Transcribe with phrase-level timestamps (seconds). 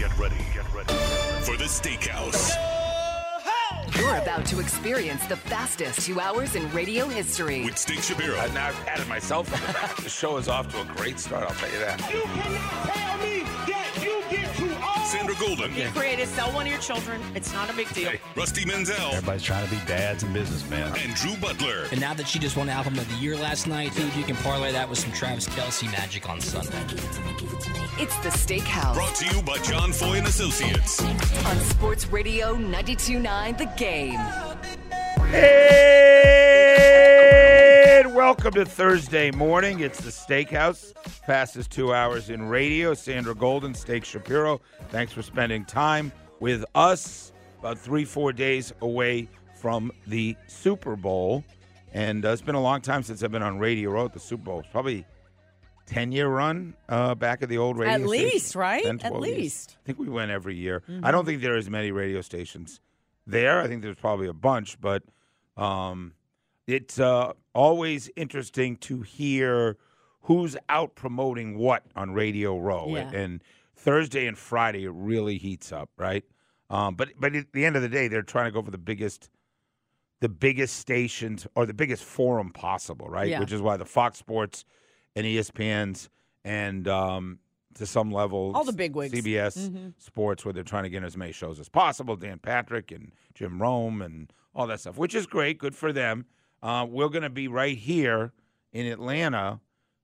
[0.00, 0.94] get ready, get ready
[1.42, 2.56] for the Steakhouse.
[3.98, 7.66] You're about to experience the fastest two hours in radio history.
[7.66, 8.38] With Steak Shapiro.
[8.38, 9.50] I've added myself
[10.02, 12.00] the show is off to a great start, I'll tell you that.
[12.10, 13.39] You cannot tell me that you get
[15.10, 15.28] too old.
[15.28, 15.92] Sandra Golden.
[15.92, 17.20] creative, sell one of your children.
[17.34, 18.12] It's not a big deal.
[18.36, 18.94] Rusty Menzel.
[19.12, 20.92] Everybody's trying to be dads and businessmen.
[20.98, 21.86] And Drew Butler.
[21.90, 24.24] And now that she just won Album of the Year last night, see if you
[24.24, 26.78] can parlay that with some Travis Kelce magic on Sunday.
[27.98, 31.02] It's the Steakhouse Brought to you by John Foy and Associates.
[31.44, 34.20] on Sports Radio 92.9 The Game.
[35.32, 36.59] And
[38.20, 39.80] welcome to Thursday morning.
[39.80, 42.92] It's the Steakhouse, fastest two hours in radio.
[42.92, 44.60] Sandra Golden, Steak Shapiro.
[44.90, 47.32] Thanks for spending time with us.
[47.60, 49.26] About three, four days away
[49.58, 51.42] from the Super Bowl,
[51.94, 54.20] and uh, it's been a long time since I've been on Radio Row at the
[54.20, 54.60] Super Bowl.
[54.60, 55.06] It's probably
[55.86, 57.94] ten year run uh, back at the old radio.
[57.94, 58.10] At station.
[58.10, 58.84] least, right?
[58.84, 59.38] 10, At 12 years.
[59.38, 59.76] least.
[59.82, 60.82] I think we went every year.
[61.02, 62.82] I don't think there are as many radio stations
[63.26, 63.62] there.
[63.62, 65.04] I think there's probably a bunch, but
[65.56, 66.12] um,
[66.70, 69.76] it's uh, always interesting to hear
[70.22, 72.94] who's out promoting what on Radio Row.
[72.94, 73.00] Yeah.
[73.00, 76.24] And, and Thursday and Friday it really heats up, right?
[76.68, 78.78] Um, but but at the end of the day, they're trying to go for the
[78.78, 79.30] biggest,
[80.20, 83.28] the biggest stations or the biggest forum possible, right?
[83.28, 83.40] Yeah.
[83.40, 84.64] Which is why the Fox Sports
[85.16, 86.08] and ESPN's
[86.44, 87.40] and um,
[87.74, 89.12] to some level All the bigwigs.
[89.12, 92.14] CBS Sports, where they're trying to get as many shows as possible.
[92.14, 96.26] Dan Patrick and Jim Rome and all that stuff, which is great, good for them.
[96.62, 98.32] Uh, we're going to be right here
[98.72, 99.60] in Atlanta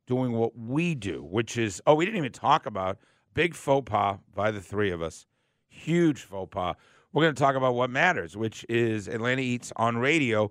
[0.07, 2.99] doing what we do, which is oh, we didn't even talk about
[3.35, 5.27] big faux pas by the three of us,
[5.69, 6.75] huge faux pas.
[7.13, 10.51] We're going to talk about what matters, which is Atlanta Eats on radio,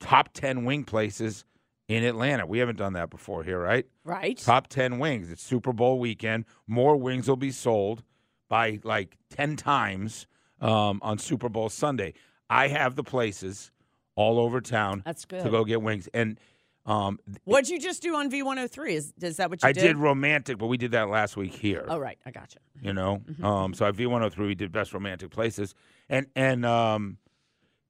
[0.00, 1.44] top ten wing places
[1.88, 2.46] in Atlanta.
[2.46, 3.86] We haven't done that before here, right?
[4.04, 4.38] Right.
[4.38, 5.30] Top 10 wings.
[5.30, 6.44] It's Super Bowl weekend.
[6.66, 8.02] More wings will be sold
[8.48, 10.26] by like 10 times
[10.60, 12.14] um, on Super Bowl Sunday.
[12.48, 13.70] I have the places
[14.14, 15.42] all over town That's good.
[15.42, 16.08] to go get wings.
[16.12, 16.38] And
[16.84, 18.90] um, What'd you just do on V103?
[18.90, 19.84] Is, is that what you I did?
[19.84, 21.84] I did romantic, but we did that last week here.
[21.88, 22.18] Oh, right.
[22.26, 22.88] I got you.
[22.88, 23.44] You know, Mm-hmm.
[23.44, 25.74] um, so at V103 we did best romantic places,
[26.08, 27.18] and and um,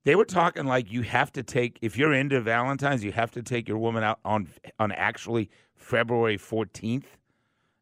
[0.05, 3.41] they were talking like you have to take if you're into Valentine's, you have to
[3.41, 7.05] take your woman out on on actually February 14th.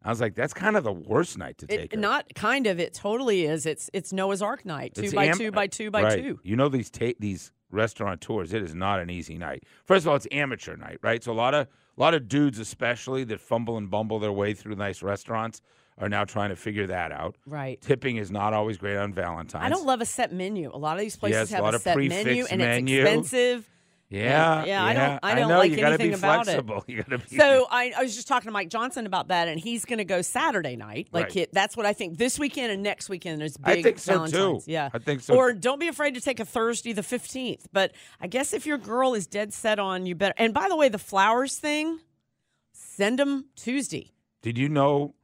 [0.03, 2.79] I was like, that's kind of the worst night to take It, not kind of.
[2.79, 3.65] It totally is.
[3.65, 4.93] It's it's Noah's Ark night.
[4.95, 6.23] Two It's by am- two by two by right.
[6.23, 6.39] two.
[6.43, 8.53] You know these ta- these restaurateurs.
[8.53, 9.63] It is not an easy night.
[9.85, 11.23] First of all, it's amateur night, right?
[11.23, 11.67] So a lot of
[11.97, 15.61] a lot of dudes, especially that fumble and bumble their way through nice restaurants,
[15.97, 17.35] are now trying to figure that out.
[17.45, 17.79] Right.
[17.81, 19.65] Tipping is not always great on Valentine's.
[19.65, 20.71] I don't love a set menu.
[20.73, 23.01] A lot of these places Yes, a have a of set menu, and menu.
[23.01, 23.69] it's expensive.
[24.11, 25.57] Yeah, yeah, I don't- I don't know.
[25.59, 26.65] like you gotta anything be about it.
[26.87, 27.37] You gotta be.
[27.37, 30.05] So I, I was just talking to Mike Johnson about that, and he's going to
[30.05, 31.07] go Saturday night.
[31.13, 31.35] Like Right.
[31.37, 32.17] it, that's what I think.
[32.17, 33.83] This weekend and next weekend is I big.
[33.85, 34.65] think so, Valentine's.
[34.65, 34.71] too.
[34.71, 35.33] Yeah, I think so.
[35.35, 37.67] Or don't be afraid to take a Thursday the fifteenth.
[37.71, 40.33] But I guess if your girl is dead set on you, better.
[40.37, 41.99] And by the way, the flowers thing,
[42.73, 44.11] send them Tuesday.
[44.41, 45.15] Did you know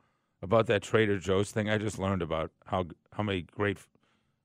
[0.42, 1.70] about that Trader Joe's thing?
[1.70, 3.78] I just learned about how how many great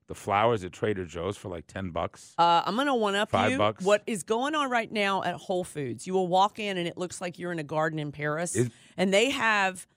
[0.07, 2.33] the flowers at Trader Joe's for like ten bucks.
[2.37, 3.57] Uh, I'm going to one up Five you.
[3.57, 3.83] bucks?
[3.83, 6.05] What is going on right now at Whole Foods?
[6.07, 8.69] You will walk in and it looks like you're in a garden in Paris, Is-
[8.97, 9.87] and they have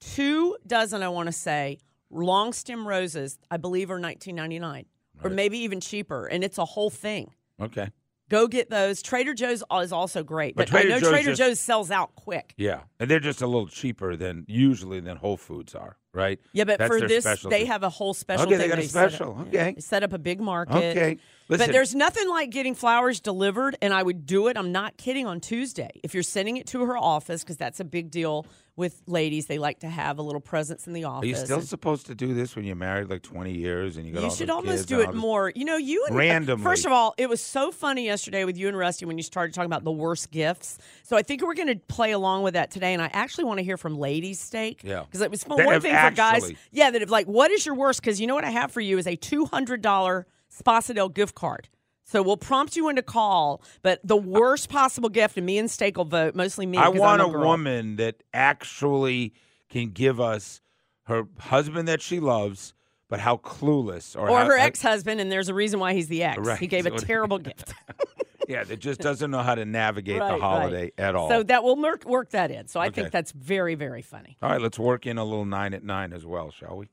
[0.00, 1.02] two dozen.
[1.02, 1.78] I want to say
[2.10, 3.38] long stem roses.
[3.50, 4.84] I believe are 19.99,
[5.22, 7.32] or maybe even cheaper, and it's a whole thing.
[7.60, 7.88] Okay.
[8.30, 9.02] Go get those.
[9.02, 12.14] Trader Joe's is also great, But but, I know Joe's Trader just- Joe's sells out
[12.14, 12.54] quick.
[12.56, 16.40] Yeah, and they're just a little cheaper than usually than Whole Foods are, right?
[16.52, 17.56] Yeah, but That's for this, specialty.
[17.56, 18.46] they have a whole special.
[18.46, 19.10] Okay, they got a set up.
[19.10, 19.46] special.
[19.50, 19.66] Yeah.
[19.66, 19.80] Okay.
[19.80, 20.76] Set up a big market.
[20.76, 21.18] Okay.
[21.48, 24.56] Listen, but there's nothing like getting flowers delivered, and I would do it.
[24.56, 25.26] I'm not kidding.
[25.26, 29.02] On Tuesday, if you're sending it to her office, because that's a big deal with
[29.06, 31.24] ladies, they like to have a little presence in the office.
[31.24, 34.12] Are you still supposed to do this when you're married like 20 years and you
[34.12, 35.52] got you should almost do it more.
[35.54, 36.64] You know, you and Randomly.
[36.64, 39.54] First of all, it was so funny yesterday with you and Rusty when you started
[39.54, 40.78] talking about the worst gifts.
[41.04, 43.58] So I think we're going to play along with that today, and I actually want
[43.58, 44.80] to hear from ladies' steak.
[44.82, 45.04] Yeah.
[45.04, 45.58] because it was fun.
[45.58, 46.34] That one thing for guys.
[46.44, 48.00] actually- Yeah, that if like, what is your worst?
[48.00, 51.34] Because you know what I have for you is a two hundred dollar Sposadel gift
[51.34, 51.68] card.
[52.06, 55.96] So we'll prompt you into call, but the worst possible gift, and me and Steak
[55.96, 56.34] will vote.
[56.34, 56.76] Mostly me.
[56.78, 57.40] I want a girl.
[57.42, 59.32] woman that actually
[59.70, 60.60] can give us
[61.04, 62.74] her husband that she loves,
[63.08, 66.08] but how clueless or, or how- her ex husband, and there's a reason why he's
[66.08, 66.38] the ex.
[66.38, 66.58] Right.
[66.58, 67.72] He gave a terrible gift.
[68.48, 70.40] Yeah, that just doesn't know how to navigate Right, the right.
[70.42, 71.28] holiday at all.
[71.28, 72.68] So that will work, work that in.
[72.68, 73.02] So I Okay.
[73.02, 74.36] think that's very, very funny.
[74.42, 76.86] all right, let's work in a little nine at nine as well, shall we?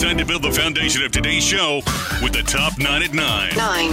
[0.00, 1.76] Time to build the foundation of today's show
[2.22, 3.50] with the top nine at nine.
[3.56, 3.88] Nine.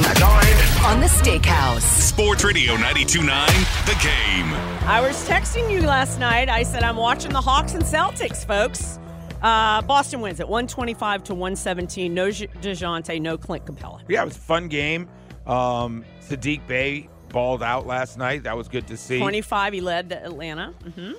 [0.85, 1.81] On the Steakhouse.
[1.81, 3.47] Sports Radio 929,
[3.85, 4.53] The Game.
[4.87, 6.49] I was texting you last night.
[6.49, 8.99] I said I'm watching the Hawks and Celtics, folks.
[9.43, 12.13] Uh, Boston wins at 125 to 117.
[12.13, 14.01] No DeJounte, no Clint Capela.
[14.07, 15.09] Yeah, it was a fun game.
[15.45, 18.43] Um, Saddiq Bey balled out last night.
[18.43, 19.19] That was good to see.
[19.19, 20.71] 25, he led to Atlanta.
[20.71, 21.11] hmm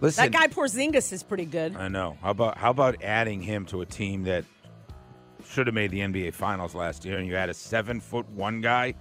[0.00, 1.76] Listen, That guy Porzingis is pretty good.
[1.76, 2.16] I know.
[2.22, 4.44] How about how about adding him to a team that
[5.48, 8.60] should have made the NBA Finals last year, and you had a seven foot one
[8.62, 8.94] guy.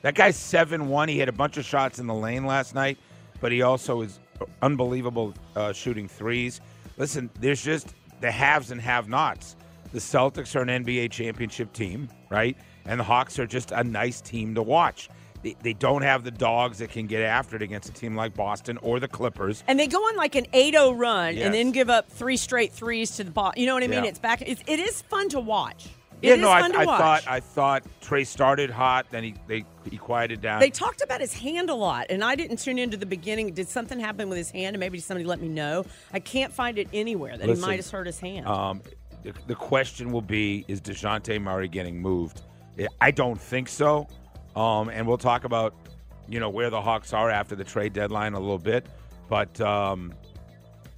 [0.00, 1.08] That guy's seven one.
[1.10, 2.96] He had a bunch of shots in the lane last night,
[3.42, 4.20] but he also is
[4.62, 6.62] unbelievable uh, shooting threes.
[6.98, 9.56] Listen, there's just the haves and have-nots.
[9.92, 12.56] The Celtics are an NBA championship team, right?
[12.84, 15.08] And the Hawks are just a nice team to watch.
[15.42, 18.34] They, they don't have the dogs that can get after it against a team like
[18.34, 19.62] Boston or the Clippers.
[19.68, 21.46] And they go on like an 8-0 run Yes.
[21.46, 23.52] and then give up three straight threes to the ball.
[23.56, 24.02] You know what I mean?
[24.02, 24.10] Yeah.
[24.10, 24.42] It's back.
[24.42, 25.86] It's, it is fun to watch.
[26.20, 29.96] It yeah, no, I, I thought I thought Trae started hot, then he they he
[29.96, 30.58] quieted down.
[30.58, 33.52] They talked about his hand a lot, and I didn't tune into the beginning.
[33.54, 34.74] Did something happen with his hand?
[34.74, 35.86] And maybe somebody let me know.
[36.12, 38.46] I can't find it anywhere that Listen, he might have hurt his hand.
[38.48, 38.82] um,
[39.22, 42.42] the, the question will be: Is Dejounte Murray getting moved?
[42.78, 44.08] I- I don't think so.
[44.56, 45.74] Um, and we'll talk about
[46.28, 48.86] you know where the Hawks are after the trade deadline a little bit.
[49.28, 50.12] But um,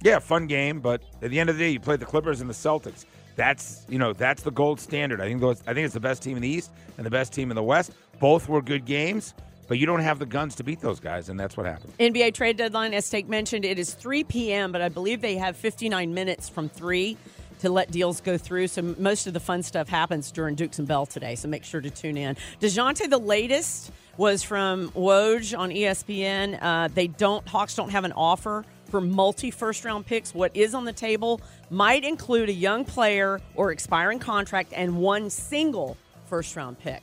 [0.01, 0.79] yeah, fun game.
[0.79, 3.05] But at the end of the day, you played the Clippers and the Celtics.
[3.35, 5.21] That's you know that's the gold standard.
[5.21, 5.61] I think those.
[5.67, 7.63] I think it's the best team in the East and the best team in the
[7.63, 7.91] West.
[8.19, 9.33] Both were good games,
[9.67, 11.93] but you don't have the guns to beat those guys, and that's what happened.
[11.97, 15.55] NBA trade deadline, as Steak mentioned, it is 3 p.m., but I believe they have
[15.55, 17.17] 59 minutes from 3
[17.61, 18.67] to let deals go through.
[18.67, 21.79] So most of the fun stuff happens during Dukes and Bell today, so make sure
[21.79, 22.35] to tune in.
[22.59, 26.57] DeJounte, the latest, was from Woj on ESPN.
[26.61, 30.35] Uh, they don't, Hawks don't have an offer for multi first round picks.
[30.35, 35.29] What is on the table might include a young player or expiring contract and one
[35.29, 35.97] single
[36.27, 37.01] first round pick.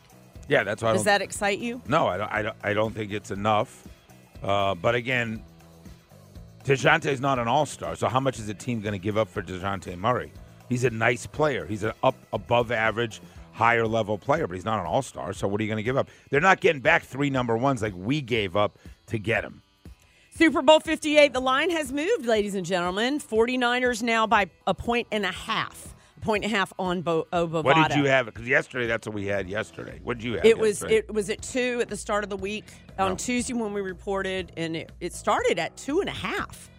[0.49, 0.91] Yeah, that's why.
[0.91, 1.83] I Does that excite you?
[1.89, 3.87] No, I don't, I don't, I don't think it's enough.
[4.43, 5.43] Uh, but again,
[6.65, 7.97] DeJounte's not an all star.
[7.97, 10.33] So how much is a team going to give up for DeJounte Murray?
[10.69, 11.67] He's a nice player.
[11.67, 13.21] He's an up above average,
[13.53, 15.33] higher level player, but he's not an all star.
[15.33, 16.09] So what are you going to give up?
[16.31, 19.63] They're not getting back three number ones like we gave up to get him.
[20.39, 23.19] Super Bowl 58, the line has moved, ladies and gentlemen.
[23.19, 25.97] 49ers now by a point and a half.
[26.19, 27.65] A point and a half on Bo- Bovada.
[27.65, 28.27] What did you have?
[28.27, 29.99] Because yesterday, that's what we had yesterday.
[30.05, 30.45] What did you have?
[30.45, 30.95] It was yesterday?
[30.95, 32.67] it was at two at the start of the week
[33.01, 33.17] on No.
[33.17, 36.71] Tuesday when we reported, and it, it started at two and a half,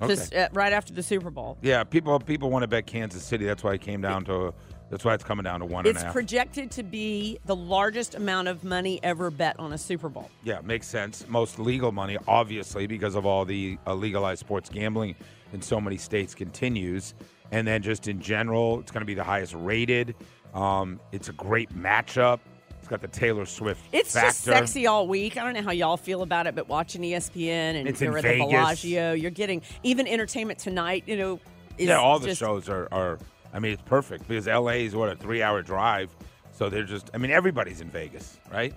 [0.00, 0.14] Okay.
[0.14, 1.58] just uh, right after the Super Bowl.
[1.62, 3.46] Yeah, people people want to bet Kansas City.
[3.46, 4.54] That's why it came down to.
[4.90, 8.64] That's why it's coming down to one It's projected to be the largest amount of
[8.64, 10.28] money ever bet on a Super Bowl.
[10.42, 11.26] Yeah, makes sense.
[11.28, 15.14] Most legal money, obviously, because of all the uh, legalized sports gambling
[15.52, 17.14] in so many states continues.
[17.52, 20.16] And then just in general, it's going to be the highest rated.
[20.54, 22.40] Um, it's a great matchup.
[22.80, 24.28] It's got the Taylor Swift It's factor.
[24.28, 25.36] just sexy all week.
[25.36, 28.24] I don't know how y'all feel about it, but watching ESPN and It's you're at
[28.24, 31.04] the Bellagio, you're getting even Entertainment Tonight.
[31.06, 31.40] You know,
[31.78, 33.18] is yeah, all the just- shows are, are.
[33.52, 36.14] I mean, it's perfect because LA is what a three-hour drive.
[36.52, 37.10] So they're just.
[37.14, 38.74] I mean, everybody's in Vegas, right?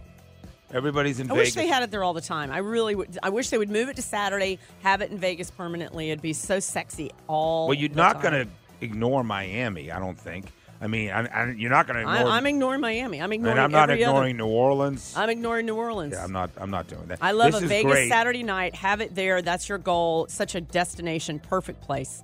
[0.74, 1.48] Everybody's in I Vegas.
[1.50, 2.52] wish they had it there all the time.
[2.52, 3.18] I really would.
[3.22, 6.10] I wish they would move it to Saturday, have it in Vegas permanently.
[6.10, 7.68] It'd be so sexy all.
[7.68, 8.48] Well, you're the not going to
[8.82, 9.92] ignore Miami.
[9.92, 10.46] I don't think.
[10.82, 12.32] I mean, I, I, you're not going to ignore.
[12.32, 13.22] I'm ignoring Miami.
[13.22, 13.58] I'm ignoring.
[13.58, 15.14] and I'm not every ignoring Other, New Orleans.
[15.16, 16.14] I'm ignoring New Orleans.
[16.14, 16.50] Yeah, I'm not.
[16.58, 17.20] I'm not doing that.
[17.22, 18.10] I love this a is Vegas great.
[18.10, 18.76] Saturday night.
[18.76, 19.42] Have it there.
[19.42, 20.28] That's your goal.
[20.30, 21.40] Such a destination.
[21.40, 22.24] Perfect place.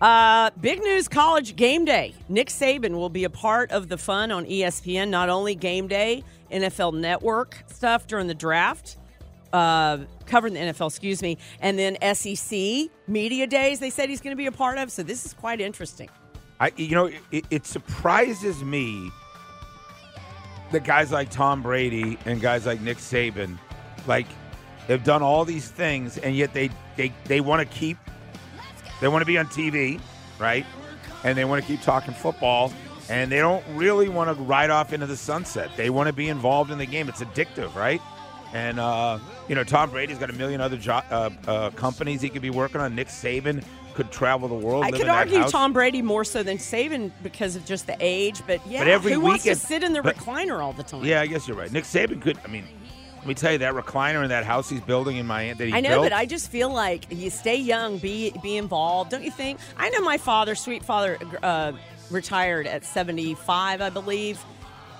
[0.00, 2.14] Uh, big news college game day.
[2.28, 5.08] Nick Saban will be a part of the fun on ESPN.
[5.10, 8.96] Not only game day, NFL network stuff during the draft,
[9.52, 14.32] uh, covering the NFL, excuse me, and then SEC media days they said he's going
[14.32, 14.90] to be a part of.
[14.90, 16.08] So this is quite interesting.
[16.60, 19.10] I, you know, it, it surprises me
[20.72, 23.58] that guys like Tom Brady and guys like Nick Saban,
[24.06, 24.26] like,
[24.88, 27.96] have done all these things, and yet they they they want to keep,
[29.00, 30.00] they want to be on TV,
[30.38, 30.64] right?
[31.24, 32.72] And they want to keep talking football,
[33.08, 35.70] and they don't really want to ride off into the sunset.
[35.76, 37.08] They want to be involved in the game.
[37.08, 38.00] It's addictive, right?
[38.52, 42.28] And uh, you know, Tom Brady's got a million other jo- uh, uh, companies he
[42.28, 42.94] could be working on.
[42.94, 43.62] Nick Saban
[43.94, 44.84] could travel the world.
[44.84, 45.52] I live could argue house.
[45.52, 49.12] Tom Brady more so than Saban because of just the age, but yeah, But every
[49.12, 51.04] who wants to sit in the but- recliner all the time?
[51.04, 51.70] Yeah, I guess you're right.
[51.70, 52.38] Nick Saban could.
[52.44, 52.64] I mean,
[53.20, 55.72] let me tell you that recliner in that house he's building in Miami that he
[55.74, 56.04] I know, built.
[56.06, 59.10] but I just feel like you stay young, be be involved.
[59.10, 59.60] Don't you think?
[59.76, 61.72] I know my father, sweet father, uh,
[62.10, 64.42] retired at seventy five, I believe,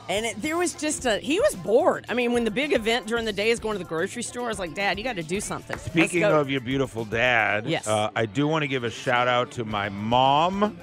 [0.09, 2.05] and it, there was just a he was bored.
[2.11, 4.45] I mean, when the big event during the day is going to the grocery store,
[4.45, 5.79] I was like, Dad, you got to do something.
[5.79, 7.87] Speaking of your beautiful dad, Yes.
[7.89, 10.79] uh, I do want to give a shout out to my mom,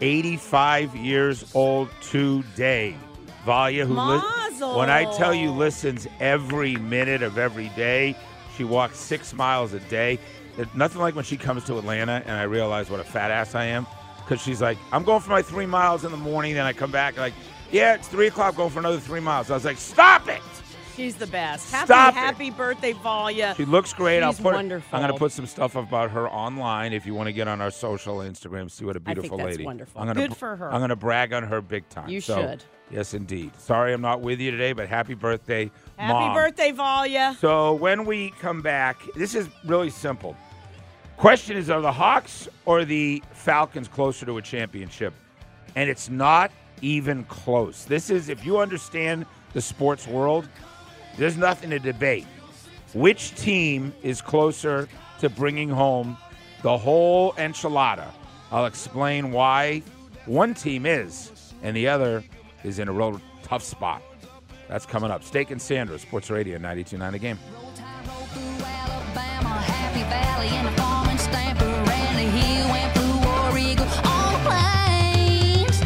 [0.00, 2.96] 85 years old today.
[3.46, 4.76] Valia, who Mazel.
[4.78, 8.16] when I tell you listens every minute of every day,
[8.56, 10.18] she walks six miles a day.
[10.56, 13.54] There's nothing like when she comes to Atlanta and I realize what a fat ass
[13.54, 13.86] I am.
[14.18, 16.54] because she's like, I'm going for my three miles in the morning.
[16.54, 17.34] Then I come back like,
[17.70, 18.56] yeah, it's three o'clock.
[18.56, 19.50] Going for another three miles.
[19.50, 20.40] I was like, stop it.
[20.96, 21.70] She's the best.
[21.70, 22.18] Happy, Stop it.
[22.18, 23.54] happy birthday, Valia.
[23.54, 24.22] She looks great.
[24.22, 24.54] I'll She's put.
[24.54, 24.96] wonderful.
[24.96, 27.60] I'm going to put some stuff about her online if you want to get on
[27.60, 28.70] our social Instagram.
[28.70, 29.64] See what a I think beautiful that's lady.
[29.64, 30.00] wonderful.
[30.00, 30.72] I'm gonna, Good for her.
[30.72, 32.08] I'm going to brag on her big time.
[32.08, 32.64] You So, should.
[32.90, 33.50] Yes, indeed.
[33.58, 36.34] Sorry, I'm not with you today, but happy birthday, Happy Mom.
[36.34, 37.34] birthday, Valia.
[37.36, 40.36] So when we come back, this is really simple.
[41.16, 45.14] Question is, are the Hawks or the Falcons closer to a championship?
[45.74, 47.84] And it's not even close.
[47.84, 50.48] This is, if you understand the sports world,
[51.16, 52.26] there's nothing to debate.
[52.94, 54.88] Which team is closer
[55.20, 56.16] to bringing home
[56.62, 58.08] the whole enchilada?
[58.52, 59.82] I'll explain why
[60.26, 62.22] one team is and the other
[62.64, 64.02] is in a real tough spot.
[64.68, 65.22] That's coming up.
[65.22, 67.38] Steak and Sandra, Sports Radio 92.9 The Game.
[74.44, 75.80] Plains.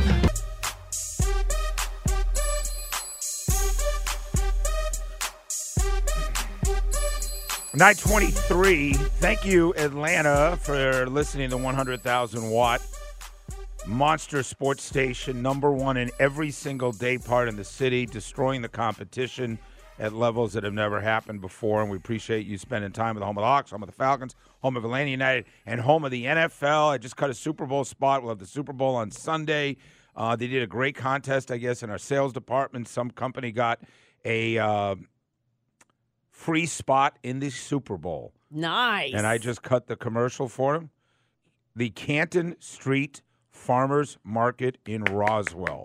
[7.74, 8.92] 923.
[8.94, 12.82] Thank you, Atlanta, for listening to 100,000 watt
[13.86, 18.68] monster sports station, number one in every single day part in the city, destroying the
[18.68, 19.58] competition
[19.98, 21.82] at levels that have never happened before.
[21.82, 23.94] And we appreciate you spending time with the home of the Hawks, home of the
[23.94, 26.88] Falcons, home of Atlanta United, and home of the NFL.
[26.90, 28.22] I just cut a Super Bowl spot.
[28.22, 29.76] We'll have the Super Bowl on Sunday.
[30.16, 32.88] Uh, they did a great contest, I guess, in our sales department.
[32.88, 33.80] Some company got
[34.24, 34.58] a.
[34.58, 34.96] Uh,
[36.40, 38.32] free spot in the Super Bowl.
[38.50, 39.12] Nice.
[39.14, 40.90] And I just cut the commercial for them.
[41.76, 43.20] The Canton Street
[43.60, 45.84] Farmers Market in Roswell.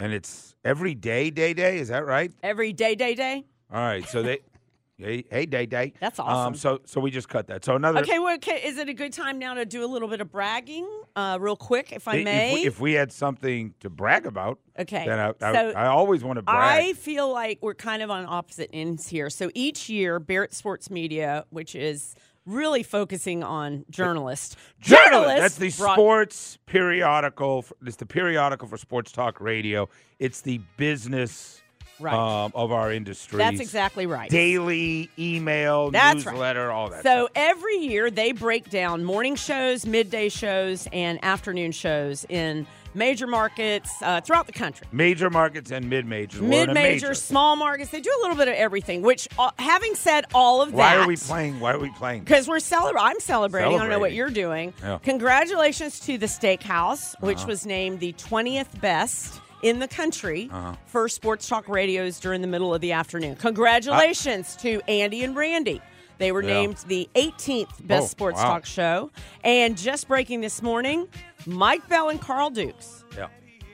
[0.00, 1.78] And it's every day, day, day.
[1.78, 2.32] Is that right?
[2.42, 3.44] Every day, day, day.
[3.72, 4.04] All right.
[4.06, 4.40] So they,
[4.98, 5.92] hey, hey, day, day.
[6.00, 6.54] That's Um, awesome.
[6.56, 7.64] so, so we just cut that.
[7.64, 8.00] So another.
[8.00, 10.30] Okay, well, okay, is it a good time now to do a little bit of
[10.32, 12.54] bragging, uh, real quick, if I if, may?
[12.54, 16.22] we, if we had something to brag about, Okay, then I, I, so I always
[16.24, 16.84] want to brag.
[16.84, 19.30] I feel like we're kind of on opposite ends here.
[19.30, 22.14] So each year, Barrett Sports Media, which is
[22.48, 25.40] really focusing on journalists, Journalists.
[25.40, 27.64] That's the brought- sports periodical.
[27.86, 29.88] It's the periodical for sports talk radio.
[30.18, 31.60] It's the business
[32.00, 32.14] Right.
[32.14, 33.38] um, of our industry.
[33.38, 34.30] That's exactly right.
[34.30, 36.32] Daily email, That's right.
[36.32, 37.02] newsletter, all that.
[37.02, 37.30] So stuff.
[37.34, 43.90] every year they break down morning shows, midday shows, and afternoon shows in major markets
[44.02, 44.86] uh, throughout the country.
[44.92, 46.40] major markets and mid majors.
[46.42, 49.00] Mid major, small markets, they do a little bit of everything.
[49.02, 51.60] Which, uh, having said all of Why that, why are we playing?
[51.60, 52.24] Why are we playing?
[52.24, 53.06] Because we're celebrating.
[53.08, 53.74] I'm celebrating.
[53.74, 54.74] I don't know what you're doing.
[54.82, 54.98] Yeah.
[55.02, 57.46] Congratulations to the Steakhouse, which Uh-huh.
[57.46, 60.74] was named the 20th best in the country Uh-huh.
[60.86, 63.36] for sports talk radios during the middle of the afternoon.
[63.36, 65.80] Congratulations to Andy and Randy.
[66.18, 66.54] They were Yeah.
[66.54, 68.44] named the 18th best Oh, sports wow.
[68.54, 69.10] talk show.
[69.44, 71.06] And just breaking this morning,
[71.46, 73.04] Mike Bell and Carl Dukes.
[73.16, 73.28] Yeah.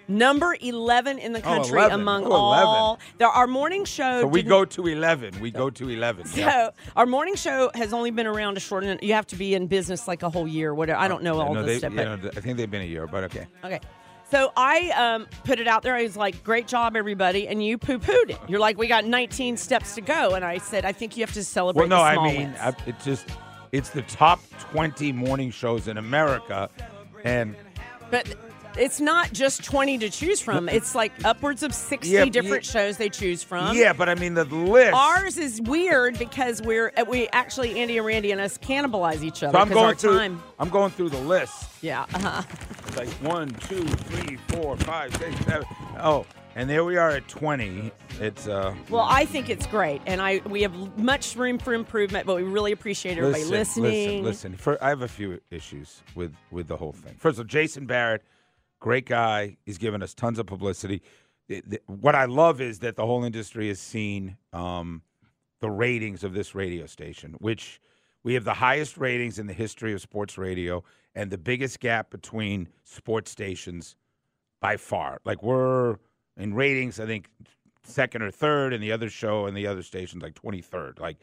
[0.06, 2.00] Number 11 in the Oh, country 11.
[2.00, 2.98] among Oh, all.
[3.16, 4.20] There, our morning show.
[4.20, 5.38] So we go to eleven.
[5.40, 6.26] We go to eleven.
[6.26, 6.70] so yeah.
[6.94, 8.84] our morning show has only been around a short.
[9.02, 10.74] You have to be in business like a whole year.
[10.74, 10.98] Whatever.
[10.98, 11.92] I don't know all no, this they, stuff.
[11.92, 13.46] you But, know, I think they've been a year, but okay.
[13.64, 13.80] okay.
[14.30, 15.94] So I um, put it out there.
[15.94, 18.38] I was like, "Great job, everybody!" And you poo-pooed it.
[18.48, 21.32] You're like, "We got 19 steps to go," and I said, "I think you have
[21.34, 22.56] to celebrate." Well, no, the I mean, wins.
[22.60, 23.26] I, it just
[23.72, 26.68] it's the top twenty morning shows in America,
[27.24, 27.56] and
[28.10, 28.32] but
[28.76, 30.68] it's not just 20 to choose from.
[30.68, 32.70] It's like upwards of 60 Yeah, different yeah.
[32.72, 33.76] shows they choose from.
[33.76, 34.92] yeah, but I mean the list.
[34.94, 39.42] Ours is weird because we're uh, we actually Andy and Randy and us cannibalize each
[39.42, 40.18] other so I'm going through.
[40.18, 40.42] time.
[40.58, 41.68] I'm going through the list.
[41.82, 42.02] Yeah.
[42.14, 42.42] Uh-huh.
[42.88, 45.66] It's like one, two, three, four, five, six, seven.
[46.00, 47.92] Oh, and there we are at twenty.
[48.20, 48.74] It's uh.
[48.88, 52.42] Well, I think it's great, and I we have much room for improvement, but we
[52.42, 54.22] really appreciate everybody listen, listening.
[54.22, 54.56] Listen, listen.
[54.56, 57.16] For, I have a few issues with with the whole thing.
[57.18, 58.22] First of all, Jason Barrett,
[58.80, 59.56] great guy.
[59.64, 61.02] He's given us tons of publicity.
[61.48, 65.02] It- what I love is that the whole industry has seen um,
[65.60, 67.80] the ratings of this radio station, which
[68.22, 70.82] we have the highest ratings in the history of sports radio,
[71.14, 73.96] and the biggest gap between sports stations
[74.60, 75.20] by far.
[75.26, 75.98] Like we're
[76.36, 77.28] in ratings, I think
[77.82, 80.98] second or third, and the other show and the other stations like twenty third.
[80.98, 81.18] Like,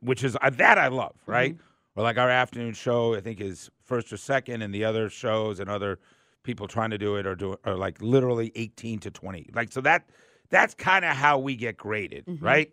[0.00, 1.56] which is uh, that I love, right?
[1.96, 5.60] Or like our afternoon show, I think is first or second, and the other shows
[5.60, 5.98] and other
[6.42, 9.48] people trying to do it are doing are like literally eighteen to twenty.
[9.54, 10.08] Like so that
[10.50, 12.72] that's kind of how we get graded, right?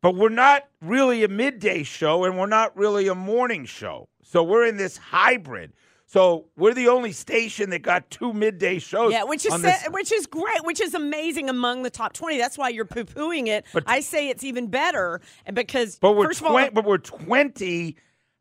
[0.00, 4.08] But we're not really a midday show and we're not really a morning show.
[4.22, 5.72] So we're in this hybrid.
[6.10, 9.12] So we're the only station that got two midday shows.
[9.12, 12.38] yeah, which is sa- which is great, which is amazing among the top twenty.
[12.38, 13.66] That's why you're poo pooing it.
[13.74, 15.20] But- I say it's even better,
[15.52, 17.96] because but we're first of all, but we're twenty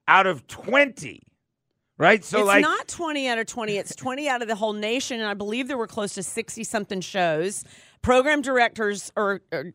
[0.07, 1.21] out of twenty.
[1.97, 2.23] right?
[2.23, 3.75] So it's like, not 20 out of 20.
[3.75, 5.19] It's 20 out of the whole nation.
[5.19, 7.63] And I believe there were close to 60 something shows.
[8.03, 9.73] Program directors are, are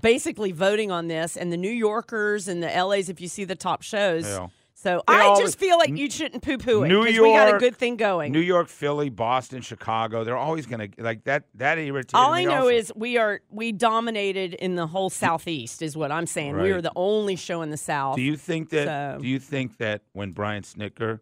[0.00, 3.54] basically voting on this, and the New Yorkers and the LAs, if you see the
[3.54, 4.24] top shows.
[4.26, 4.48] Yeah.
[4.82, 6.88] So They I all- just feel like you shouldn't poo poo it.
[6.88, 8.32] New 'cause we got a good thing going.
[8.32, 10.24] New York, Philly, Boston, Chicago.
[10.24, 11.44] They're always gonna like that.
[11.54, 12.68] That irritates All I know also.
[12.68, 16.56] is we are we dominated in the whole southeast is what I'm saying.
[16.56, 16.72] We Right.
[16.74, 18.16] were the only show in the south.
[18.16, 18.86] Do you think that?
[18.86, 21.20] So- Do you think that when Brian Snitker?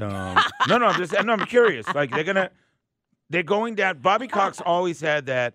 [0.00, 1.12] Um, no, no, I'm just.
[1.24, 1.92] No, I'm curious.
[1.92, 2.50] Like they're gonna,
[3.28, 3.98] they're going down.
[3.98, 5.54] Bobby Cox always had that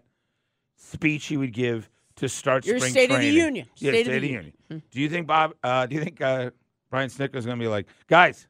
[0.76, 3.28] speech he would give to start Your spring State of the.
[3.30, 3.66] Union.
[3.78, 4.54] Yeah, State State, of the of the Union.
[4.92, 5.54] Do you think Bob?
[5.64, 6.52] Uh, do you think uh,
[6.94, 8.46] Brian Snitker's is gonna be like, guys?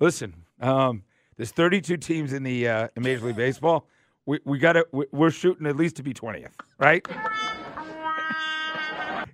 [0.00, 1.02] Listen, um,
[1.36, 3.86] there's 32 teams in the uh, in Major League Baseball.
[4.24, 7.06] We we got to we're shooting at least to be 20th, right?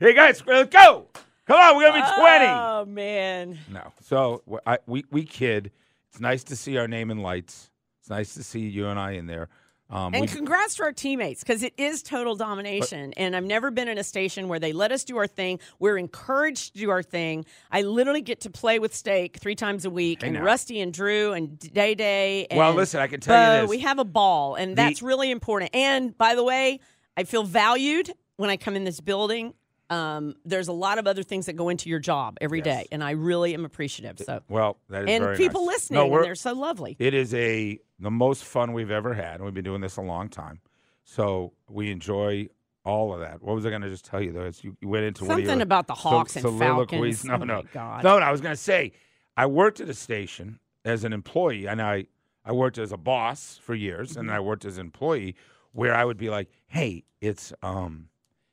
[0.01, 1.07] hey guys, let's go!
[1.47, 2.45] Come on, we're gonna be 20.
[2.49, 3.59] Oh man.
[3.71, 3.93] No.
[4.01, 5.71] So I, we we kid.
[6.11, 7.71] It's nice to see our name in lights.
[8.01, 9.51] It's nice to see you and I in there.
[9.93, 13.13] Um, And congrats to our teammates because it is total domination.
[13.19, 15.61] and I've never been in a station where they let us do our thing.
[15.79, 17.45] We're encouraged to do our thing.
[17.71, 20.41] I literally get to play with Steak three times a week, and know.
[20.41, 22.47] Rusty and Drew and Day Day.
[22.51, 23.71] And Well, listen, I can tell you this.
[23.71, 25.71] We have a ball, and The- that's really important.
[25.75, 26.81] And by the way,
[27.17, 29.53] I feel valued when I come in this building.
[29.91, 32.87] Um, there's a lot of other things that go into your job every day, Yes.
[32.93, 34.19] and I really am appreciative.
[34.25, 35.75] So, well, that is and people nice.
[35.75, 36.97] listening, No, and they're so lovely.
[36.99, 39.37] it is a the most fun we've ever had.
[39.37, 40.61] and We've been doing this a long time,
[41.05, 42.49] so we enjoy
[42.85, 43.43] all of that.
[43.43, 44.45] What was I going to just tell you though?
[44.45, 47.23] Is you, you went into Something your about the Hawks and soliloquies.
[47.23, 47.25] Falcons.
[47.49, 48.03] No, Oh, no, God.
[48.05, 48.25] no, no.
[48.25, 48.93] I was going to say,
[49.37, 52.07] I worked at a station as an employee, and I
[52.45, 54.37] I worked as a boss for years, and Mm-hmm.
[54.37, 55.37] I worked as an employee,
[55.73, 58.09] where I would be like, "Hey, it's um,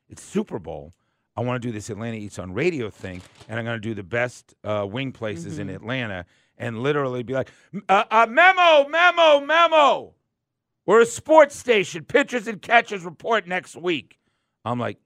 [0.10, 0.94] it's Super Bowl.
[1.36, 3.94] I want to do this Atlanta Eats on Radio thing, and I'm going to do
[3.96, 5.70] the best uh, wing places Mm-hmm.
[5.70, 6.26] in Atlanta,
[6.60, 7.50] and literally be like,
[7.88, 10.14] uh, uh, memo, memo, memo.
[10.86, 12.04] We're a sports station.
[12.04, 14.20] Pitchers and catchers report next week.
[14.66, 14.98] I'm like,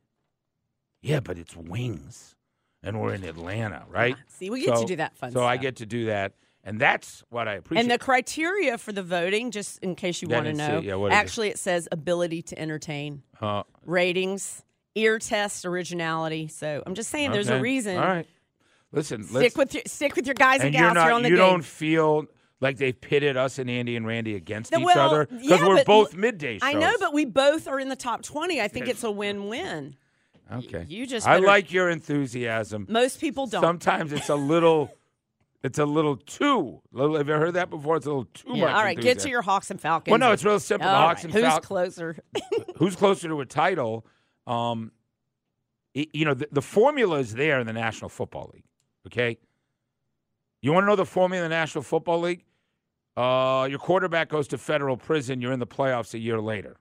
[1.02, 2.36] yeah, but it's wings,
[2.82, 4.16] and we're in Atlanta, right?
[4.28, 7.24] See, we get to do that fun So I get to do that, and that's
[7.30, 7.84] what I appreciate.
[7.84, 10.86] And the criteria for the voting, just in case you want to know, it.
[10.86, 11.14] Yeah, is it?
[11.14, 14.64] actually it says ability to entertain, uh, ratings,
[14.96, 16.48] ear test, originality.
[16.48, 17.98] So I'm just saying, there's a reason.
[17.98, 18.28] All right,
[18.94, 21.04] listen, Stick with your stick with your guys and, and gals you're not.
[21.06, 21.46] here on the you game.
[21.46, 22.26] don't feel
[22.62, 25.84] like they've pitted us and Andy and Randy against No, each well, other yeah, we're
[25.84, 26.62] both midday shows.
[26.64, 28.62] I know, but we both are in the top 20.
[28.62, 29.98] I think it's a win-win.
[30.50, 32.86] okay, you just I like your enthusiasm.
[32.90, 33.62] Most people don't.
[33.62, 34.94] Sometimes it's a little.
[35.66, 36.82] It's a little too.
[36.92, 37.96] Little, have you heard that before?
[37.96, 38.74] It's a little too Yeah, much.
[38.76, 40.12] all right, get to your Hawks and Falcons.
[40.12, 40.90] Well, no, it's real simple.
[40.90, 42.18] All Hawks right, and Who's Fal- closer?
[42.76, 44.06] who's closer to a title.
[44.46, 44.92] Um,
[45.94, 48.66] you know, the, the formula is there in the National Football League.
[49.08, 49.38] Okay,
[50.62, 52.46] you want to know the formula in the National Football League?
[53.18, 55.42] Uh, your quarterback goes to federal prison.
[55.42, 56.78] You're in the playoffs a year later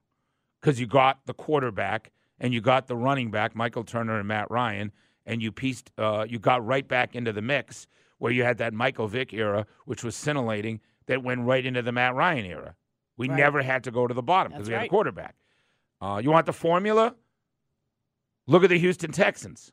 [0.61, 4.51] because you got the quarterback and you got the running back, Michael Turner and Matt
[4.51, 4.93] Ryan,
[5.27, 7.87] and you pieced, uh, you got right back into the mix
[8.19, 11.93] where you had that Michael Vick era, which was scintillating, that went right into the
[11.93, 12.75] Matt Ryan era.
[13.17, 13.37] We Right.
[13.37, 15.35] never had to go to the bottom because we had a quarterback.
[16.01, 17.15] Uh, you want the formula?
[18.47, 19.73] Look at the Houston Texans.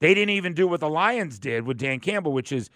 [0.00, 2.70] They didn't even do what the Lions did with Dan Campbell, which is,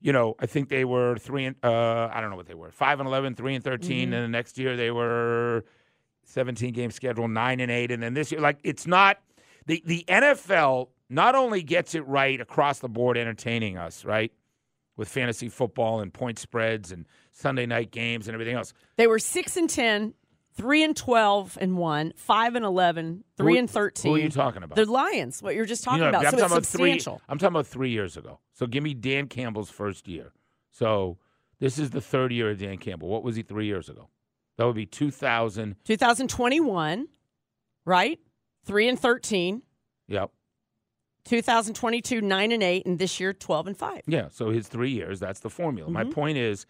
[0.00, 2.70] you know, I think they were three and uh, I don't know what they were,
[2.70, 4.14] five and 11, three and 13 Mm-hmm.
[4.14, 5.64] and the next year they were
[6.24, 9.18] seventeen game schedule, nine and eight, and then this year, like it's not
[9.66, 14.32] the the NFL not only gets it right across the board, entertaining us, right,
[14.96, 18.72] with fantasy football and point spreads and Sunday night games and everything else.
[18.96, 20.14] They were six and 10,
[20.56, 24.10] 3 and 12 and 1, 5 and 11, 3 Who- and 13.
[24.10, 24.76] Who are you talking about?
[24.76, 26.26] The Lions, what you're just talking You know, about.
[26.26, 27.16] I'm so talking it's about substantial.
[27.18, 28.40] Three, I'm talking about three years ago.
[28.54, 30.32] So give me Dan Campbell's first year.
[30.70, 31.18] So
[31.60, 33.08] this is the third year of Dan Campbell.
[33.08, 34.08] What was he three years ago?
[34.56, 35.76] That would be 2000.
[35.84, 37.08] 2021,
[37.84, 38.18] right?
[38.64, 39.62] 3 and 13.
[40.08, 40.30] Yep.
[41.24, 42.86] 2022, 9 and 8.
[42.86, 44.02] And this year, 12 and 5.
[44.06, 44.28] Yeah.
[44.30, 45.20] So his three years.
[45.20, 45.90] That's the formula.
[45.90, 46.12] My mm-hmm.
[46.12, 46.66] point is,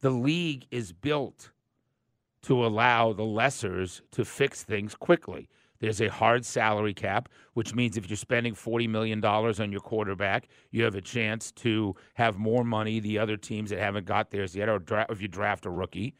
[0.00, 1.52] the league is built
[2.42, 5.48] to allow the lessers to fix things quickly.
[5.80, 10.48] There's a hard salary cap, which means if you're spending $40 million on your quarterback,
[10.70, 14.54] you have a chance to have more money the other teams that haven't got theirs
[14.54, 16.14] yet, or dra- if you draft a rookie.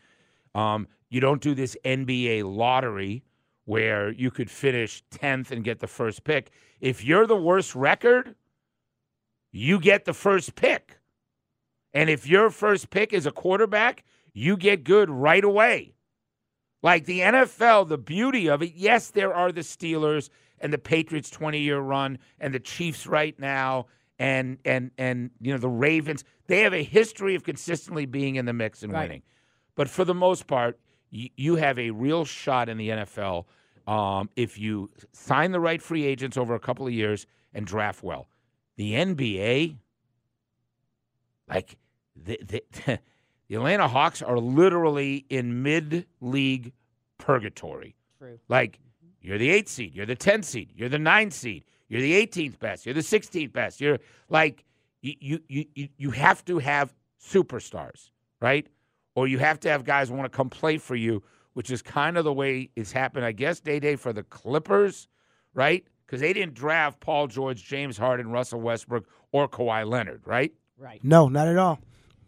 [0.54, 3.22] Um, you don't do this NBA lottery
[3.66, 6.50] where you could finish 10th and get the first pick.
[6.80, 8.34] If you're the worst record,
[9.52, 10.98] you get the first pick.
[11.92, 15.94] And if your first pick is a quarterback, you get good right away.
[16.82, 21.30] Like the NFL, the beauty of it, yes, there are the Steelers and the Patriots
[21.30, 23.86] 20 year run and the Chiefs right now
[24.18, 26.24] and and and you know the Ravens.
[26.46, 29.02] They have a history of consistently being in the mix and Right.
[29.02, 29.22] winning.
[29.76, 30.78] But for the most part,
[31.10, 33.44] you, you have a real shot in the NFL
[33.86, 38.02] um, if you sign the right free agents over a couple of years and draft
[38.02, 38.28] well.
[38.76, 39.76] The NBA,
[41.48, 41.76] like
[42.16, 43.00] the, the,
[43.50, 46.72] the Atlanta Hawks are literally in mid league
[47.18, 47.96] purgatory.
[48.18, 48.38] True.
[48.48, 48.78] Like
[49.20, 52.58] you're the eighth seed, you're the 10th seed, you're the ninth seed, you're the 18th
[52.60, 53.80] best, you're the 16th best.
[53.80, 54.64] You're like
[55.02, 58.10] you you you you- you have to have superstars,
[58.40, 58.66] right?
[59.16, 61.22] Or you have to have guys want to come play for you,
[61.54, 65.08] which is kind of the way it's happened, I guess, day day for the Clippers,
[65.54, 65.84] right?
[66.06, 70.52] Because they didn't draft Paul George, James Harden, Russell Westbrook, or Kawhi Leonard, right?
[70.78, 71.00] Right.
[71.04, 71.78] No, not at all.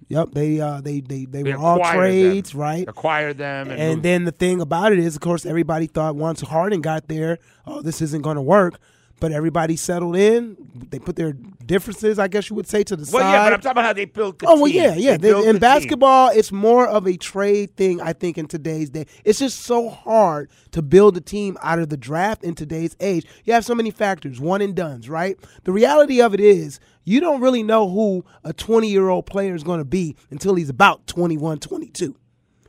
[0.08, 2.60] Yep, they uh they they they They were all trades, them.
[2.60, 2.88] right?
[2.88, 6.40] Acquired them, and, And then the thing about it is, of course, everybody thought once
[6.42, 8.78] Harden got there, oh, this isn't going to work.
[9.20, 10.56] But everybody settled in.
[10.90, 13.18] They put their differences, I guess you would say, to the well, side.
[13.20, 15.16] Well, yeah, but I'm talking about how they built the Oh well, yeah, yeah.
[15.16, 15.58] They They- in the team.
[15.60, 18.00] basketball, it's more of a trade thing.
[18.00, 21.88] I think in today's day, it's just so hard to build a team out of
[21.88, 23.24] the draft in today's age.
[23.44, 25.38] You have so many factors, one and duns, right?
[25.62, 29.54] The reality of it is, you don't really know who a 20 year old player
[29.54, 32.16] is going to be until he's about 21, 22,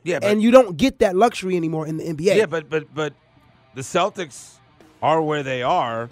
[0.04, 2.36] yeah, but, and you don't get that luxury anymore in the NBA.
[2.36, 3.14] Yeah, but but but
[3.74, 4.58] the Celtics
[5.02, 6.10] are where they are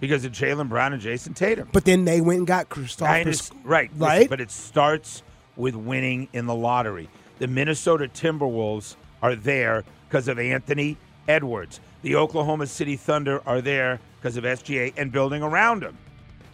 [0.00, 1.68] because of Jaylen Brown and Jayson Tatum.
[1.72, 3.52] But then they went and got Kristaps.
[3.64, 4.28] Right, right?
[4.28, 5.22] but it starts
[5.56, 7.08] with winning in the lottery.
[7.38, 10.96] The Minnesota Timberwolves are there because of Anthony
[11.28, 11.80] Edwards.
[12.02, 15.98] The Oklahoma City Thunder are there because of SGA and building around them.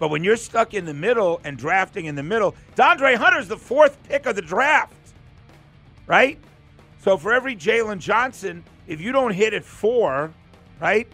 [0.03, 3.57] But when you're stuck in the middle and drafting in the middle, De'Andre Hunter's the
[3.57, 4.93] fourth pick of the draft,
[6.09, 6.41] right?
[7.05, 10.33] So for every Jalen Johnson, if you don't hit at four,
[10.81, 11.07] right?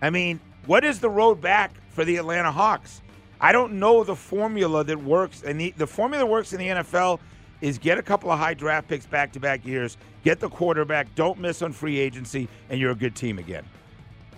[0.00, 3.02] I mean, what is the road back for the Atlanta Hawks?
[3.42, 5.42] I don't know the formula that works.
[5.42, 7.20] And the, the formula that works in the NFL
[7.60, 11.14] is get a couple of high draft picks back to back years, get the quarterback,
[11.14, 13.66] don't miss on free agency, and you're a good team again.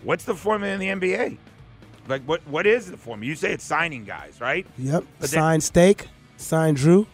[0.02, 1.38] What's the formula in the NBA?
[2.08, 3.28] Like, what what is the formula?
[3.28, 4.66] You say it's signing guys, right?
[4.78, 5.04] Yep.
[5.20, 7.06] But then- sign Steak, sign Drew,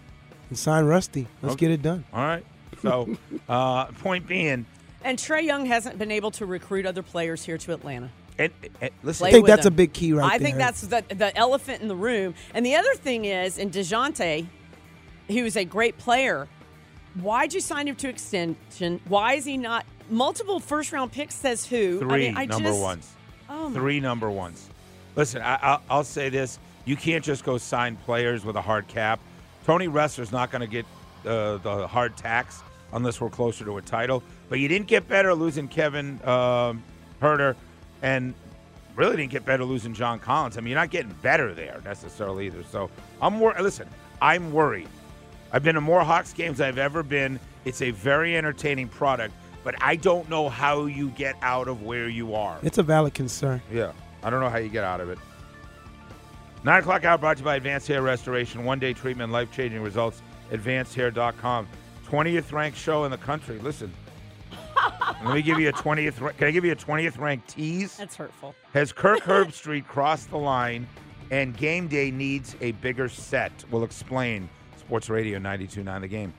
[0.49, 1.27] and sign Rusty.
[1.43, 1.67] Let's Okay.
[1.67, 2.05] get it done.
[2.13, 2.45] All right.
[2.83, 3.17] So,
[3.49, 4.67] uh, point being,
[5.05, 8.11] And Trae Young hasn't been able to recruit other players here to Atlanta.
[8.39, 8.51] and,
[8.81, 9.73] and listen, I think that's them.
[9.73, 10.35] a big key right now.
[10.35, 10.47] I there.
[10.47, 12.35] think that's the, the elephant in the room.
[12.55, 14.47] And the other thing is, in DeJounte,
[15.29, 16.49] he was a great player.
[17.21, 19.01] Why'd you sign him to extension?
[19.07, 21.35] Why is he not multiple first round picks?
[21.35, 21.99] Says who?
[22.01, 23.13] three I mean, I number just, ones.
[23.49, 24.69] Oh my three number ones.
[25.17, 28.89] Listen, I, I'll, I'll say this: you can't just go sign players with a hard
[28.89, 29.21] cap.
[29.65, 30.87] Tony Ressler's not going to get
[31.25, 34.23] uh, the hard tax unless we're closer to a title.
[34.49, 36.83] But you didn't get better losing Kevin um,
[37.21, 37.55] Huerter,
[38.03, 38.35] and
[38.97, 40.59] really didn't get better losing John Collins.
[40.59, 42.63] I mean, you're not getting better there necessarily either.
[42.65, 43.89] So I'm wor- listen.
[44.21, 44.89] I'm worried.
[45.53, 47.41] I've been to more Hawks games than I've ever been.
[47.65, 52.09] It's a very entertaining product, but I don't know how you get out of where
[52.09, 52.59] you are.
[52.63, 53.61] It's a valid concern.
[53.71, 53.93] Yeah.
[54.23, 55.19] I don't know how you get out of it.
[56.65, 58.65] Nine o'clock hour brought to you by Advanced Hair Restoration.
[58.65, 60.23] One day treatment, life changing results.
[60.53, 61.69] AdvancedHair.com.
[62.09, 63.59] 20th ranked show in the country.
[63.59, 63.93] Listen.
[65.25, 66.21] Let me give you a 20th.
[66.21, 67.97] ra- Can I give you a 20th ranked tease?
[67.97, 68.55] That's hurtful.
[68.75, 70.87] Has Kirk Herbstreit crossed the line
[71.31, 73.53] and game day needs a bigger set?
[73.71, 74.49] We'll explain.
[74.79, 76.35] Sports Radio 92.9 The Game.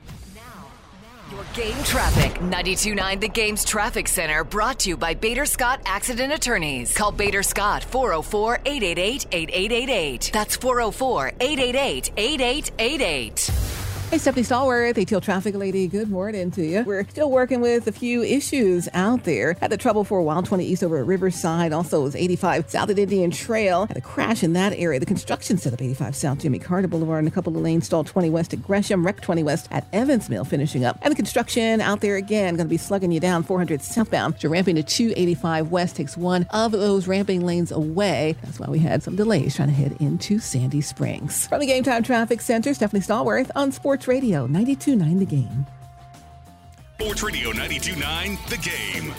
[1.30, 2.34] Your game traffic.
[2.40, 6.94] 92.9 The Game's Traffic Center brought to you by Bader Scott Accident Attorneys.
[6.94, 10.30] Call Bader Scott 404 888 8888.
[10.32, 13.83] That's 404 888 8888.
[14.14, 15.88] Hey, Stephanie Stallworth, ATL Traffic Lady.
[15.88, 16.84] Good morning to you.
[16.84, 19.56] We're still working with a few issues out there.
[19.60, 21.72] Had the trouble for a while, 20 east over at Riverside.
[21.72, 23.86] Also, was 85 south at Indian Trail.
[23.86, 25.00] Had a crash in that area.
[25.00, 28.06] The construction set up 85 south Jimmy Carter Boulevard and a couple of lanes stalled
[28.06, 30.96] 20 west at Gresham, Rec 20 west at Evans Mill finishing up.
[31.02, 34.40] And the construction out there again, going to be slugging you down 400 southbound.
[34.44, 38.36] You're ramping to 285 west, takes one of those ramping lanes away.
[38.44, 41.48] That's why we had some delays trying to head into Sandy Springs.
[41.48, 45.66] From the Game Time Traffic Center, Stephanie Stallworth on Sports Radio 92.9 The Game.
[47.00, 49.14] Sports Radio 92.9 The Game.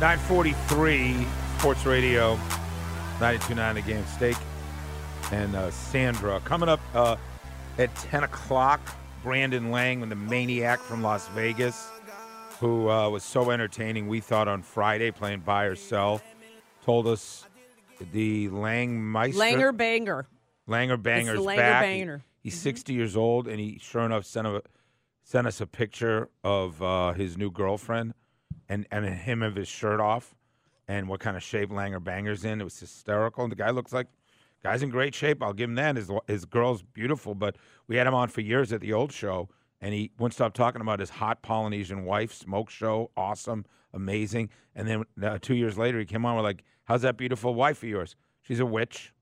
[0.00, 1.24] Nine forty-three
[1.58, 2.36] Sports Radio,
[3.20, 3.76] ninety-two nine.
[3.76, 4.36] The game steak
[5.30, 7.14] and uh, Sandra coming up uh,
[7.78, 8.80] at ten o'clock.
[9.22, 11.88] Brandon Lang, the maniac from Las Vegas,
[12.58, 14.08] who uh, was so entertaining.
[14.08, 16.20] We thought on Friday playing buy or sell,
[16.84, 17.44] told us
[18.12, 20.26] the Lang Meister Langer Banger.
[20.68, 21.84] Langer Banger's Langer back.
[21.84, 22.22] He- Banger.
[22.40, 24.62] he's 60 years old, and he sure enough sent, a,
[25.24, 28.14] sent us a picture of uh, his new girlfriend
[28.68, 30.34] and, and him of his shirt off.
[30.88, 32.60] and what kind of shape Langer Banger's in.
[32.60, 33.44] It was hysterical.
[33.44, 34.08] And the guy looks like
[34.62, 35.42] guy's in great shape.
[35.42, 35.96] I'll give him that.
[35.96, 37.56] His his girl's beautiful, but
[37.88, 39.48] we had him on for years at the old show,
[39.82, 44.48] and he wouldn't stop talking about his hot Polynesian wife, smoke show, awesome, amazing.
[44.74, 47.82] And then uh, two years later, he came on with like, "How's that beautiful wife
[47.82, 48.16] of yours?
[48.40, 49.12] She's a witch,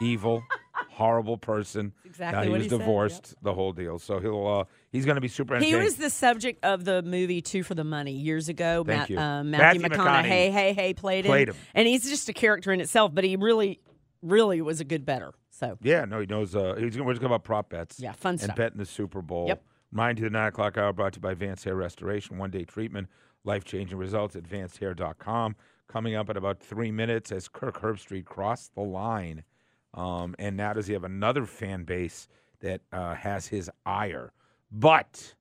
[0.00, 0.42] evil."
[0.92, 1.92] Horrible person.
[2.04, 2.80] exactly Now, he was he said, yep.
[2.80, 3.98] divorced, the whole deal.
[3.98, 5.58] So he'll uh, he's going to be super.
[5.58, 8.82] He was the subject of the movie Two for the Money years ago.
[8.84, 9.18] Thank Matt, you.
[9.18, 11.30] Uh, Matthew, Matthew McConaughey, hey, hey, hey, played him.
[11.30, 11.56] played him.
[11.74, 13.80] And he's just a character in itself, but he really,
[14.20, 15.32] really was a good better.
[15.50, 16.54] So Yeah, no, he knows.
[16.56, 18.00] Uh, he's we're just talking about prop bets.
[18.00, 18.50] Yeah, fun stuff.
[18.50, 19.46] and betting the Super Bowl.
[19.48, 19.62] Yep.
[19.92, 22.64] Mind you, the nine o'clock hour brought to you by Advanced Hair Restoration, one day
[22.64, 23.08] treatment,
[23.44, 24.36] life changing results.
[24.36, 25.56] AdvancedHair.com.
[25.88, 29.42] Coming up in about three minutes as Kirk Herbstreit crossed the line,
[29.94, 32.28] um, and now does he have another fan base
[32.60, 34.32] that uh, has his ire?
[34.70, 35.34] But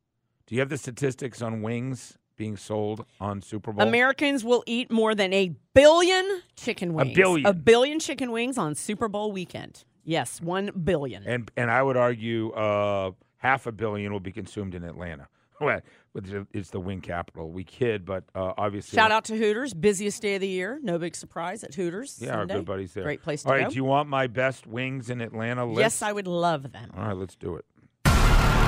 [0.47, 3.87] do you have the statistics on wings being sold on Super Bowl?
[3.87, 7.11] Americans will eat more than a billion chicken wings.
[7.11, 7.45] A billion.
[7.45, 9.83] A billion chicken wings on Super Bowl weekend.
[10.03, 11.23] Yes, one billion.
[11.27, 15.27] and and I would argue uh, half a billion will be consumed in Atlanta.
[15.61, 15.81] Well,
[16.13, 16.23] but
[16.53, 17.51] it's the wing capital.
[17.51, 18.95] We kid, but uh, obviously.
[18.95, 20.79] Shout out to Hooters, busiest day of the year.
[20.81, 22.17] No big surprise at Hooters.
[22.21, 23.03] Yeah, our good buddies there.
[23.03, 23.69] Great place to All right, go.
[23.69, 25.79] do you want my best wings in Atlanta list?
[25.79, 26.89] yes, I would love them.
[26.95, 27.65] All right, let's do it.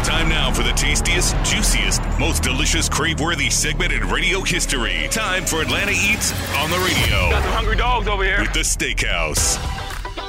[0.04, 5.08] Time now for the tastiest, juiciest, most delicious, crave-worthy segment in radio history.
[5.12, 7.30] Time for Atlanta Eats on the radio.
[7.30, 8.42] Got some hungry dogs over here.
[8.42, 9.58] With the Steakhouse.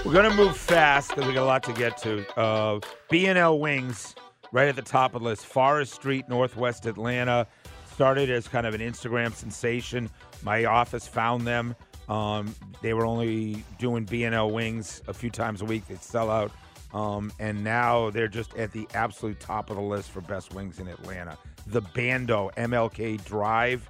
[0.05, 2.39] We're gonna move fast because we got a lot to get to.
[2.39, 4.15] Uh, B&L Wings,
[4.53, 5.47] right at the top of the list.
[5.47, 7.47] Forest Street, Northwest Atlanta.
[7.93, 10.09] Started as kind of an Instagram sensation.
[10.43, 11.75] My office found them.
[12.09, 15.87] Um, they were only doing B&L Wings a few times a week.
[15.89, 16.53] They'd sell out.
[16.95, 20.79] Um, and now they're just at the absolute top of the list for best wings
[20.79, 21.39] in Atlanta.
[21.67, 23.89] The Bando, MLK Drive,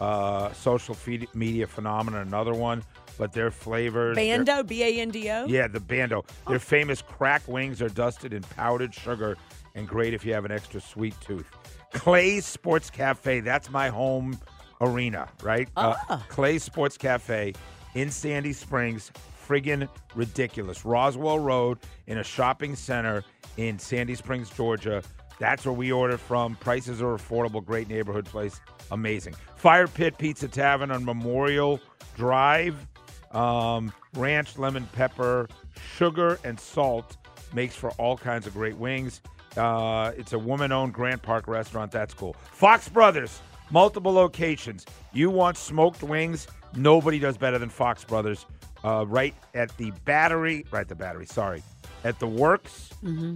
[0.00, 2.82] uh, social feed- media phenomenon, another one.
[3.18, 4.16] But their flavors.
[4.16, 5.44] Bando, B A N D O.
[5.46, 6.24] yeah, the bando.
[6.48, 9.36] Their famous crack wings are dusted in powdered sugar
[9.74, 11.46] and great if you have an extra sweet tooth.
[11.92, 14.38] Clay's Sports Cafe, that's my home
[14.80, 15.68] arena, right?
[15.76, 15.94] Uh,
[16.28, 17.54] Clay's Sports Cafe
[17.94, 19.12] in Sandy Springs,
[19.46, 20.84] friggin' ridiculous.
[20.84, 23.24] Roswell Road in a shopping center
[23.56, 25.02] in Sandy Springs, Georgia.
[25.38, 26.56] That's where we order from.
[26.56, 27.64] Prices are affordable.
[27.64, 28.60] Great neighborhood place.
[28.90, 29.34] Amazing.
[29.56, 31.80] Fire Pit Pizza Tavern on Memorial
[32.16, 32.86] Drive.
[33.32, 35.48] Um, ranch, lemon, pepper,
[35.96, 37.16] sugar, and salt
[37.54, 39.20] makes for all kinds of great wings.
[39.56, 41.92] Uh, it's a woman-owned Grant Park restaurant.
[41.92, 42.34] That's cool.
[42.52, 44.86] Fox Brothers, multiple locations.
[45.12, 46.46] You want smoked wings?
[46.74, 48.46] Nobody does better than Fox Brothers.
[48.84, 51.26] Uh, right at the Battery, right the Battery.
[51.26, 51.62] Sorry,
[52.02, 52.90] at the Works,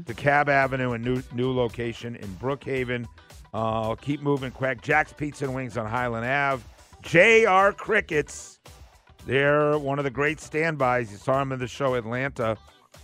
[0.07, 3.07] the Cab Avenue, and new new location in Brookhaven.
[3.55, 4.83] Uh, keep moving, Quack.
[4.83, 6.63] Jack's Pizza and Wings on Highland Ave.
[7.03, 7.73] J.R.
[7.73, 8.59] Crickets.
[9.25, 11.11] They're one of the great standbys.
[11.13, 12.57] You saw them in the show Atlanta.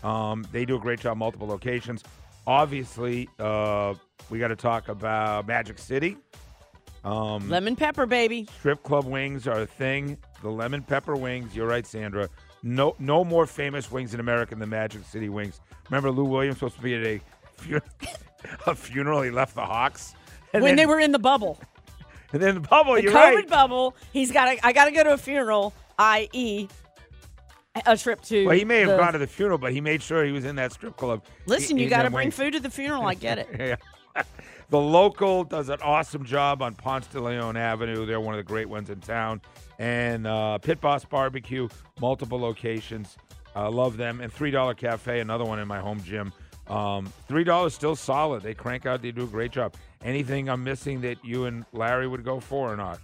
[0.02, 2.02] Um, they do a great job, multiple locations.
[2.46, 3.94] Obviously, uh,
[4.30, 6.16] we got to talk about Magic City.
[7.04, 8.48] Um, Lemon pepper, baby.
[8.58, 10.18] strip club wings are a thing.
[10.42, 11.54] The lemon pepper wings.
[11.54, 12.28] You're right, Sandra.
[12.62, 15.60] No, no more famous wings in America than Magic City wings.
[15.90, 17.80] Remember, Lou Williams supposed to be at a,
[18.70, 19.22] a funeral.
[19.22, 20.14] He left the Hawks.
[20.52, 21.58] And when then, they were in the bubble,
[22.32, 22.94] and then the bubble.
[22.94, 23.48] the you're COVID right.
[23.48, 24.56] bubble, he's got.
[24.62, 26.68] I got to go to a funeral, i.e.,
[27.86, 28.46] a trip to.
[28.46, 30.44] Well, he may have the- gone to the funeral, but he made sure he was
[30.44, 31.24] in that strip club.
[31.46, 32.34] Listen, you got to bring wings.
[32.36, 33.06] food to the funeral.
[33.06, 33.48] I get it.
[34.14, 34.24] Yeah.
[34.68, 38.04] The local does an awesome job on Ponce de Leon Avenue.
[38.04, 39.40] They're one of the great ones in town.
[39.78, 41.68] And uh, Pit Boss Barbecue,
[42.00, 43.16] multiple locations.
[43.54, 44.20] I love them.
[44.20, 46.32] And $3 Cafe, another one in my home gym.
[46.68, 48.42] Um, $3 still solid.
[48.42, 49.74] They crank out, they do a great job.
[50.04, 52.98] Anything I'm missing that you and Larry would go for or not?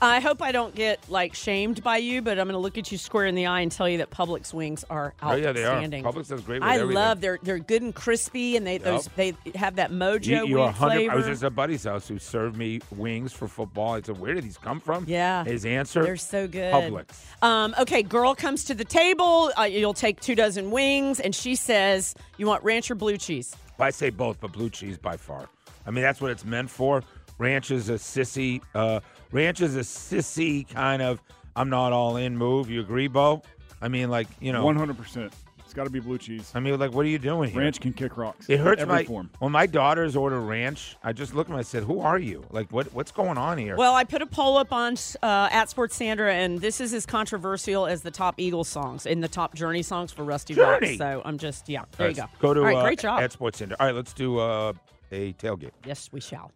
[0.00, 2.92] I hope I don't get like shamed by you, but I'm going to look at
[2.92, 5.64] you square in the eye and tell you that Publix wings are Oh, yeah, they
[5.64, 5.72] are.
[5.74, 6.04] outstanding.
[6.04, 6.94] Publix does great with I everything.
[6.94, 10.60] love they're they're good and crispy, and they those they have that mojo You, you
[10.60, 11.12] are 100 flavor.
[11.12, 13.94] I was just at a buddy's house who served me wings for football.
[13.94, 15.04] I said, Where did these come from?
[15.08, 15.44] Yeah.
[15.44, 16.72] His answer They're so good.
[16.72, 17.42] Publix.
[17.42, 19.50] Um, okay, girl comes to the table.
[19.58, 23.56] Uh, you'll take two dozen wings, and she says, "You want ranch or blue cheese?"
[23.80, 25.48] I say both, but blue cheese by far.
[25.86, 27.02] I mean, that's what it's meant for.
[27.38, 28.60] Ranch is a sissy.
[28.74, 29.00] Uh,
[29.32, 31.22] ranch is a sissy kind of.
[31.56, 32.70] I'm not all in move.
[32.70, 33.42] You agree, Bo?
[33.80, 34.64] I mean, like you know.
[34.64, 35.32] One hundred percent.
[35.64, 36.50] It's got to be blue cheese.
[36.54, 37.60] I mean, like, what are you doing here?
[37.60, 38.46] Ranch can kick rocks.
[38.48, 39.28] It hurts every my form.
[39.38, 40.96] when my daughters order ranch.
[41.04, 41.58] I just look at them.
[41.58, 42.42] I said, "Who are you?
[42.50, 45.68] Like, what what's going on here?" Well, I put a poll up on uh, at
[45.68, 49.54] Sports Sandra, and this is as controversial as the top Eagles songs and the top
[49.54, 50.96] Journey songs for Rusty Journey!
[50.96, 50.98] Rocks.
[50.98, 51.84] So I'm just yeah.
[51.98, 52.24] There All you go.
[52.38, 53.20] Go to All right, uh, great job.
[53.20, 53.76] at Sports Center.
[53.78, 54.72] All right, let's do uh,
[55.12, 55.72] a tailgate.
[55.84, 56.50] yes, we shall.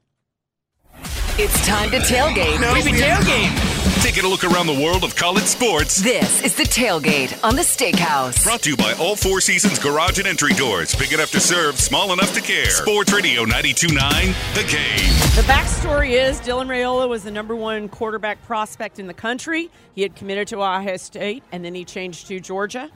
[1.38, 2.58] It's time to tailgate.
[2.84, 4.02] we tailgate.
[4.02, 5.96] Taking a look around the world of college sports.
[5.96, 8.44] This is the tailgate on the Steakhouse.
[8.44, 10.94] Brought to you by All Four Seasons Garage and Entry Doors.
[10.94, 12.68] Big enough to serve, small enough to care.
[12.68, 15.08] Sports Radio 92.9, The Game.
[15.34, 19.70] The backstory is Dylan Raiola was the number one quarterback prospect in the country.
[19.94, 22.90] He had committed to Ohio State, and then he changed to Georgia,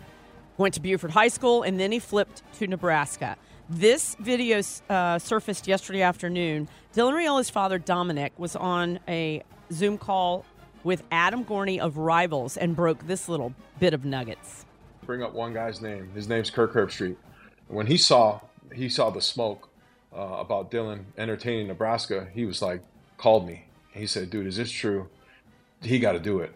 [0.59, 3.39] went to Buford High School, and then he flipped to Nebraska.
[3.69, 6.69] This video uh, surfaced yesterday afternoon.
[6.95, 10.45] Dylan Raiola's father, Dominic, was on a Zoom call
[10.85, 14.65] with Adam Gorney of Rivals and broke this little bit of nuggets.
[15.05, 16.11] bring up one guy's name.
[16.15, 17.17] His name's Kirk Herbstreit.
[17.67, 18.41] When he saw
[18.73, 19.69] he saw the smoke
[20.17, 22.83] uh, about Dylan entertaining Nebraska, he was like,
[23.19, 23.65] called me.
[23.91, 25.09] He said, "Dude, is this true?
[25.83, 26.53] He got to do it.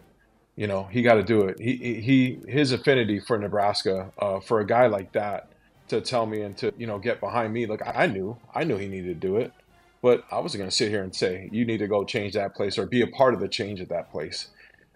[0.55, 1.59] You know, he got to do it.
[1.59, 5.50] He he his affinity for Nebraska uh, for a guy like that
[5.91, 7.65] to tell me and to you know get behind me.
[7.65, 9.53] Like I knew I knew he needed to do it,
[10.01, 12.55] but I wasn't going to sit here and say you need to go change that
[12.55, 14.47] place or be a part of the change at that place.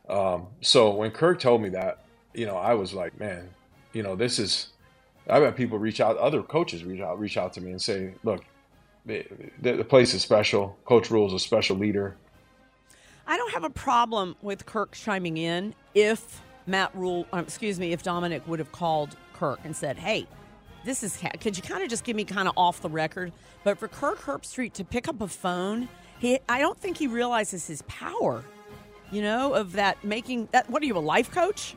[0.09, 1.99] Um, so when Kirk told me that,
[2.33, 3.49] you know, I was like, man,
[3.93, 4.69] you know, this is.
[5.27, 8.13] I've had people reach out, other coaches reach out, reach out to me and say,
[8.23, 8.45] look,
[9.07, 9.25] the,
[9.59, 10.77] the place is special.
[10.85, 12.15] Coach Rhule is a special leader.
[13.25, 17.91] I don't have a problem with Kirk chiming in if Matt Rhule, um, excuse me,
[17.91, 20.27] if Dominic would have called Kirk and said, "Hey,
[20.85, 23.77] this is could you kind of just give me kind of off the record?" But
[23.77, 27.81] for Kirk Herbstreit to pick up a phone, he I don't think he realizes his
[27.83, 28.43] power.
[29.11, 30.69] You know, of that making that.
[30.69, 31.75] What are you, a life coach?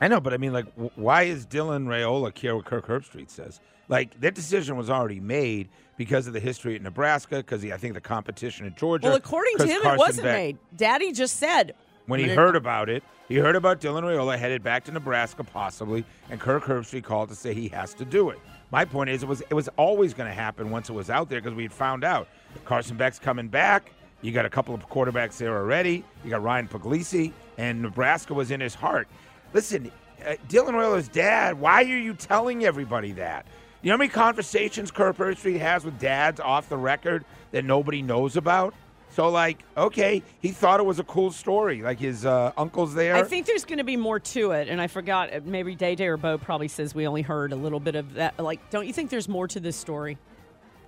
[0.00, 3.60] I know, but I mean, like, why is Dylan Raiola care what Kirk Herbstreit says?
[3.88, 7.94] Like, that decision was already made because of the history at Nebraska, because I think
[7.94, 9.08] the competition at Georgia.
[9.08, 10.58] Well, according to him, Carson it wasn't Beck- made.
[10.76, 11.74] Daddy just said
[12.08, 16.06] When he heard about it, he heard about Dylan Raiola headed back to Nebraska possibly,
[16.30, 18.38] and Kirk Herbstreit called to say he has to do it.
[18.70, 21.28] My point is, it was it was always going to happen once it was out
[21.28, 22.28] there because we had found out
[22.64, 23.92] Carson Beck's coming back.
[24.22, 26.02] You got a couple of quarterbacks there already.
[26.24, 29.06] You got Ryan Puglisi, and Nebraska was in his heart.
[29.52, 29.92] Listen,
[30.26, 31.60] uh, Dylan Raiola's dad.
[31.60, 33.44] Why are you telling everybody that?
[33.82, 38.00] You know how many conversations Kirk Herbstreit has with dads off the record that nobody
[38.00, 38.74] knows about?
[39.18, 41.82] So, like, okay, he thought it was a cool story.
[41.82, 43.16] Like his uh, uncle's there.
[43.16, 45.34] I think there's going to be more to it, and I forgot.
[45.34, 48.14] uh, Maybe Day Day or Bo probably says we only heard a little bit of
[48.14, 48.38] that.
[48.38, 50.18] Like, don't you think there's more to this story?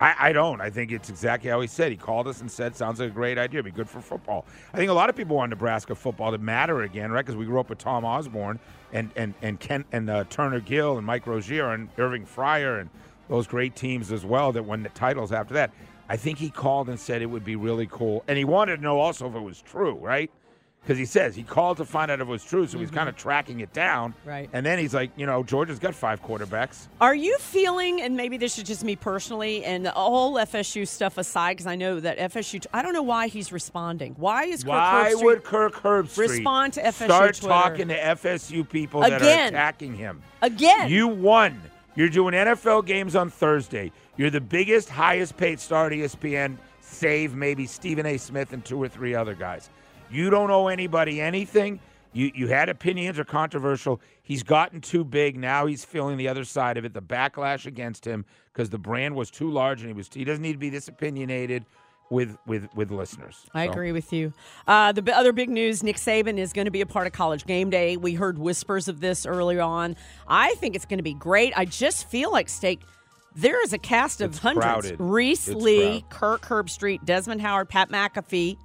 [0.00, 0.60] I, I don't.
[0.60, 1.90] I think it's exactly how he said.
[1.90, 3.64] He called us and said, "Sounds like a great idea.
[3.64, 6.82] Be good for football." I think a lot of people want Nebraska football to matter
[6.82, 7.26] again, right?
[7.26, 8.60] Because we grew up with Tom Osborne
[8.92, 12.90] and and and Ken and uh, Turner Gill and Mike Rozier and Irving Fryar and
[13.28, 15.72] those great teams as well that won the titles after that.
[16.10, 18.82] I think he called and said it would be really cool, and he wanted to
[18.82, 20.28] know also if it was true, right?
[20.82, 22.96] Because he says he called to find out if it was true, so he's mm-hmm.
[22.96, 24.12] kind of tracking it down.
[24.24, 24.50] Right.
[24.52, 26.88] And then he's like, you know, Georgia's got five quarterbacks.
[27.00, 31.16] Are you feeling, and maybe this is just me personally, and the whole FSU stuff
[31.16, 34.16] aside, because I know that FSU, I don't know why he's responding.
[34.18, 37.54] Why is Kirk Why Herbstreit would Kirk Herbstreit respond to FSU start Twitter?
[37.54, 39.54] talking to FSU people that are Again.
[39.54, 40.22] attacking him?
[40.42, 40.88] Again.
[40.88, 41.62] You won.
[41.94, 43.92] You're doing NFL games on Thursday.
[44.20, 48.18] You're the biggest, highest paid star at ESPN, save maybe Stephen A.
[48.18, 49.70] Smith and two or three other guys.
[50.10, 51.80] You don't owe anybody anything.
[52.12, 53.98] You you had opinions are controversial.
[54.22, 55.38] He's gotten too big.
[55.38, 59.14] Now he's feeling the other side of it, the backlash against him because the brand
[59.16, 61.64] was too large and he was he doesn't need to be this opinionated
[62.10, 63.46] with with with listeners.
[63.54, 64.34] I So- agree with you.
[64.68, 67.14] Uh, the b- other big news Nick Saban is going to be a part of
[67.14, 67.96] college game day.
[67.96, 69.96] We heard whispers of this earlier on.
[70.28, 71.54] I think it's going to be great.
[71.56, 72.80] I just feel like Steak.
[73.36, 74.96] There is a cast of It's hundreds: crowded.
[74.98, 78.56] Reese It's Lee, Kirk Herbstreit, Desmond Howard, Pat McAfee,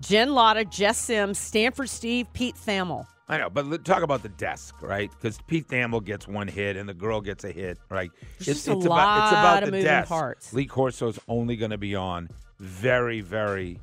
[0.00, 3.06] Jen Lada, Jess Sims, Stanford Steve, Pete Thamel.
[3.26, 5.10] I know, but talk about the desk, right?
[5.10, 8.10] Because Pete Thamel gets one hit and the girl gets a hit, right?
[8.38, 10.08] There's just a about it's about the desk.
[10.08, 10.52] parts.
[10.52, 13.80] Lee Corso's only going to be on very, very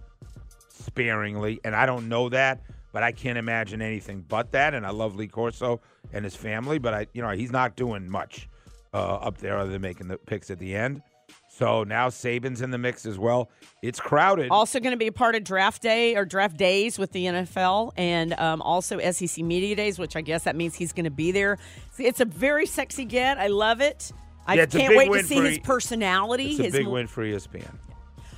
[0.69, 4.75] sparingly, and I don't know that, but I can't imagine anything but that.
[4.75, 5.81] And I love Lee Corso
[6.13, 8.47] and his family, but I, you know, he's not doing much
[8.93, 11.01] uh, up there other than making the picks at the end.
[11.49, 13.49] So now Saban's in the mix as well.
[13.81, 14.49] It's crowded.
[14.51, 17.91] Also going to be a part of draft day or draft days with the NFL
[17.97, 21.31] and um, also SEC Media Days, which I guess that means he's going to be
[21.31, 21.57] there.
[21.97, 23.37] It's a very sexy get.
[23.37, 24.11] I love it.
[24.45, 26.51] I Yeah, can't wait to see his personality.
[26.51, 27.69] It's a his big mo- win for ESPN.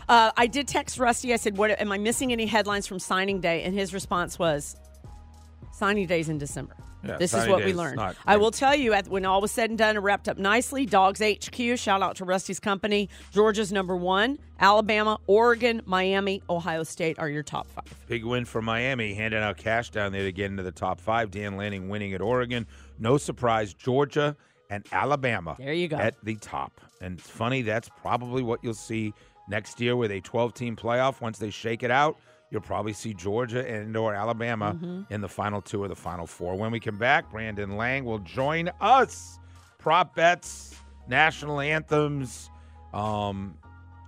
[0.09, 1.33] Uh, I did text Rusty.
[1.33, 2.33] I said, "What am I missing?
[2.33, 4.75] Any headlines from signing day?" And his response was,
[5.71, 7.97] "Signing days in December." Yeah, this is what day we learned.
[7.97, 10.37] not- I will tell you, at, when all was said and done and wrapped up
[10.37, 13.09] nicely, Dawgs HQ, shout out to Rusty's company.
[13.31, 14.39] Georgia's number one.
[14.59, 17.83] Alabama, Oregon, Miami, Ohio State are your top five.
[18.07, 21.31] Big win for Miami, handing out cash down there to get into the top five.
[21.31, 22.65] Dan Lanning winning at Oregon.
[22.99, 24.37] No surprise, Georgia
[24.69, 25.55] and Alabama.
[25.59, 25.97] There you go.
[25.97, 26.79] At the top.
[27.01, 29.13] And it's funny, that's probably what you'll see
[29.47, 32.17] Next year, with a 12-team playoff, once they shake it out,
[32.53, 35.07] you'll probably see Georgia and or Alabama Mhm.
[35.11, 36.55] in the final two or the final four.
[36.55, 39.39] When we come back, Brandon Lang will join us.
[39.79, 40.75] Prop bets,
[41.07, 42.49] national anthems,
[42.93, 43.57] um,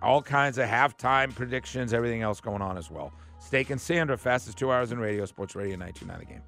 [0.02, 3.12] all kinds of halftime predictions, everything else going on as well.
[3.40, 6.42] Steak and Sandra, fastest two hours in radio, Sports Radio 929 The Game.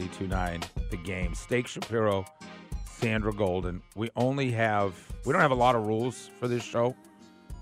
[0.00, 1.34] 929 The Game.
[1.34, 2.24] Steak Shapiro,
[2.86, 3.82] Sandra Golden.
[3.94, 4.94] We only have,
[5.26, 6.96] we don't have a lot of rules for this show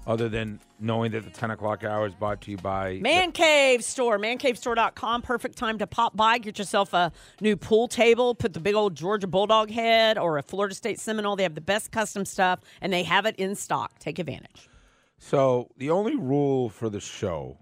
[0.06, 3.84] other than knowing that the 10 o'clock hour is brought to you by Man Cave
[3.84, 5.22] Store, mancavestore.com.
[5.22, 8.94] Perfect time to pop by, get yourself a new pool table, put the big old
[8.94, 11.36] Georgia Bulldog head or a Florida State Seminole.
[11.36, 13.98] They have the best custom stuff and they have it in stock.
[13.98, 14.68] Take advantage.
[15.18, 17.58] So the only rule for the show,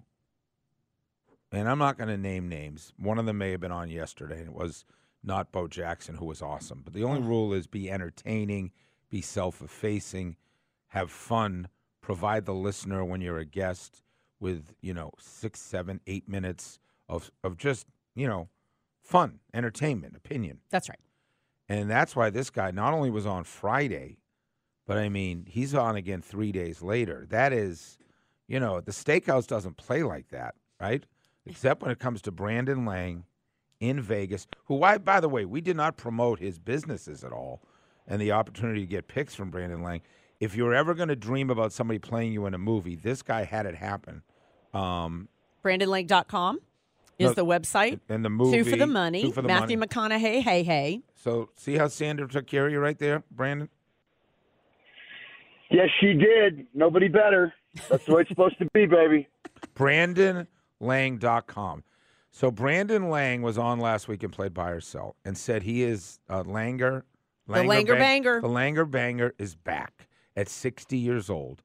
[1.52, 2.94] and I'm not going to name names.
[2.96, 4.86] One of them may have been on yesterday, and it was
[5.22, 6.80] not Bo Jackson, who was awesome.
[6.82, 8.70] But the only rule is be entertaining,
[9.10, 10.36] be self-effacing,
[10.88, 11.68] have fun,
[12.10, 14.02] provide the listener when you're a guest
[14.40, 17.86] with you know six, seven, eight minutes of of just
[18.16, 18.48] you know
[19.00, 20.58] fun, entertainment, opinion.
[20.70, 20.98] That's right.
[21.68, 24.18] And that's why this guy not only was on Friday,
[24.88, 27.26] but I mean, he's on again three days later.
[27.30, 27.96] That is,
[28.48, 31.06] you know, the steakhouse doesn't play like that, right?
[31.46, 33.22] Except when it comes to Brandon Lang
[33.78, 37.62] in Vegas, who, I, by the way, we did not promote his businesses at all
[38.08, 40.02] and the opportunity to get picks from Brandon Lang.
[40.40, 43.44] If you're ever going to dream about somebody playing you in a movie, this guy
[43.44, 44.22] had it happen.
[44.72, 45.28] Um,
[45.62, 46.60] BrandonLang.com
[47.18, 48.00] is No, the website.
[48.08, 49.22] and the movie, Two for the money.
[49.22, 49.88] Two for the Matthew money.
[49.88, 51.02] McConaughey, hey, hey.
[51.14, 53.68] So see how Sandra took care of you right there, Brandon?
[55.70, 56.66] Yes, she did.
[56.74, 57.52] Nobody better.
[57.90, 59.28] That's the way it's supposed to be, baby.
[59.76, 61.84] BrandonLang.com.
[62.32, 66.18] So Brandon Lang was on last week and played by herself and said he is
[66.28, 67.02] uh, Langer.
[67.46, 68.40] The Langer Bang- Banger.
[68.40, 70.08] The Langer Banger is back
[70.40, 71.62] at 60 years old.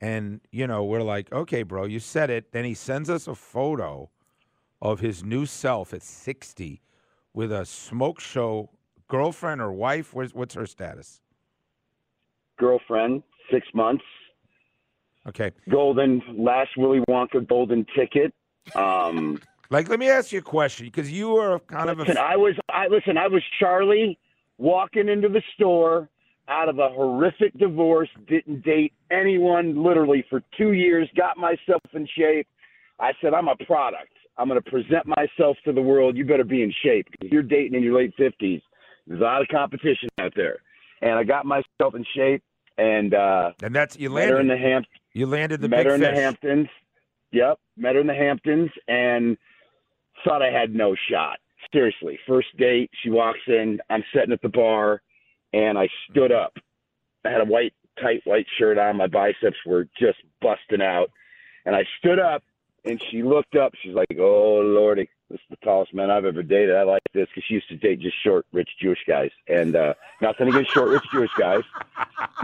[0.00, 2.52] And, you know, we're like, okay, bro, you said it.
[2.52, 4.10] Then he sends us a photo
[4.80, 6.82] of his new self at 60
[7.32, 8.70] with a smoke show
[9.08, 10.14] girlfriend or wife.
[10.14, 11.20] Where's, what's her status?
[12.58, 14.04] Girlfriend, six months.
[15.26, 15.50] Okay.
[15.68, 18.32] Golden, last Willy Wonka golden ticket.
[18.74, 22.18] Um, Like, let me ask you a question because you are kind of a.
[22.18, 24.18] I was, I listen, I was Charlie
[24.56, 26.08] walking into the store
[26.48, 28.08] out of a horrific divorce.
[28.28, 31.08] Didn't date anyone literally for two years.
[31.16, 32.46] Got myself in shape.
[33.00, 34.12] I said, I'm a product.
[34.38, 36.16] I'm going to present myself to the world.
[36.16, 37.06] You better be in shape.
[37.20, 38.62] If you're dating in your late 50s,
[39.06, 40.58] there's a lot of competition out there.
[41.02, 42.42] And I got myself in shape,
[42.76, 44.64] and uh, and that's you met her in landed.
[44.64, 46.14] the Hamp- You landed the met her in fish.
[46.14, 46.68] the Hamptons.
[47.30, 49.36] Yep, met her in the Hamptons, and
[50.24, 51.38] thought I had no shot.
[51.72, 53.78] Seriously, first date, she walks in.
[53.90, 55.02] I'm sitting at the bar,
[55.52, 56.54] and I stood up.
[57.24, 58.96] I had a white, tight white shirt on.
[58.96, 61.10] My biceps were just busting out,
[61.66, 62.42] and I stood up,
[62.84, 63.72] and she looked up.
[63.82, 66.74] She's like, "Oh lordy, this is the tallest man I've ever dated.
[66.74, 69.94] I like this because she used to date just short, rich Jewish guys, and uh,
[70.22, 71.62] nothing against short, rich Jewish guys.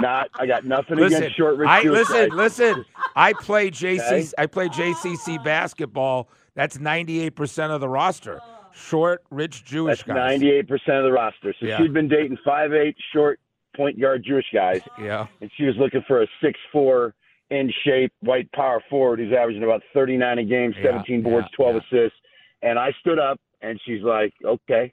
[0.00, 2.36] Not, I got nothing Listen, against short, rich I Jewish listen, guys.
[2.36, 2.66] listen.
[2.76, 2.84] listen.
[3.16, 4.00] I play JC.
[4.00, 4.28] Okay.
[4.36, 6.28] I play JCC basketball.
[6.54, 8.40] That's ninety eight percent of the roster.
[8.74, 10.16] Short, rich Jewish That's guys.
[10.16, 11.54] ninety-eight percent of the roster.
[11.60, 11.78] So Yeah.
[11.78, 13.38] she'd been dating five-eight short
[13.76, 15.26] point guard Jewish guys, Yeah.
[15.40, 17.14] and she was looking for a six-four
[17.50, 21.56] in shape white power forward who's averaging about thirty-nine a game, Yeah, seventeen boards, yeah,
[21.56, 22.18] twelve assists.
[22.62, 24.92] And I stood up, and she's like, "Okay,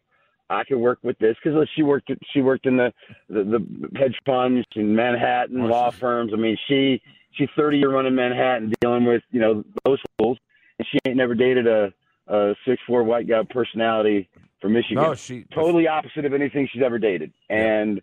[0.49, 2.11] I can work with this," because uh, she worked.
[2.33, 2.93] She worked in the,
[3.29, 6.33] the the hedge funds in Manhattan, law firms.
[6.33, 7.01] I mean, she
[7.31, 10.37] she's thirty year run in Manhattan, dealing with you know those fools,
[10.77, 11.91] and she ain't never dated a
[12.31, 14.29] a six four white guy personality
[14.61, 15.03] from Michigan.
[15.03, 18.01] No, she- totally opposite of anything she's ever dated, and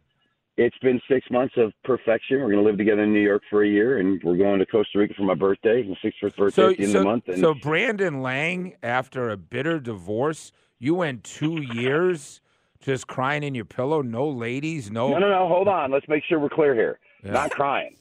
[0.56, 2.40] it's been six months of perfection.
[2.40, 4.66] We're going to live together in New York for a year, and we're going to
[4.66, 7.10] Costa Rica for my birthday, my sixth birthday So, at the end so, of the
[7.10, 7.28] month.
[7.28, 12.40] And so Brandon Lang, after a bitter divorce, you went two years
[12.80, 14.02] just crying in your pillow.
[14.02, 14.90] No ladies.
[14.90, 15.10] No.
[15.10, 15.90] no, no, no, hold on.
[15.90, 16.98] Let's make sure we're clear here.
[17.24, 17.32] Yeah.
[17.32, 17.96] Not crying.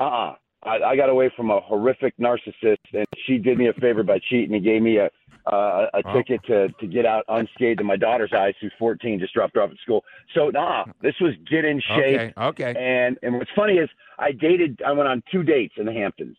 [0.00, 0.34] Uh uh
[0.64, 4.20] I, I got away from a horrific narcissist, and she did me a favor by
[4.30, 5.10] cheating and gave me a
[5.46, 6.12] uh, a Oh.
[6.14, 9.62] ticket to to get out unscathed in my daughter's eyes, who's 14, just dropped her
[9.62, 10.04] off at school.
[10.34, 12.32] So nah, this was get in shape.
[12.36, 12.68] Okay.
[12.70, 12.74] Okay.
[12.78, 13.88] And and what's funny is
[14.18, 14.80] I dated.
[14.86, 16.36] I went on two dates in the Hamptons,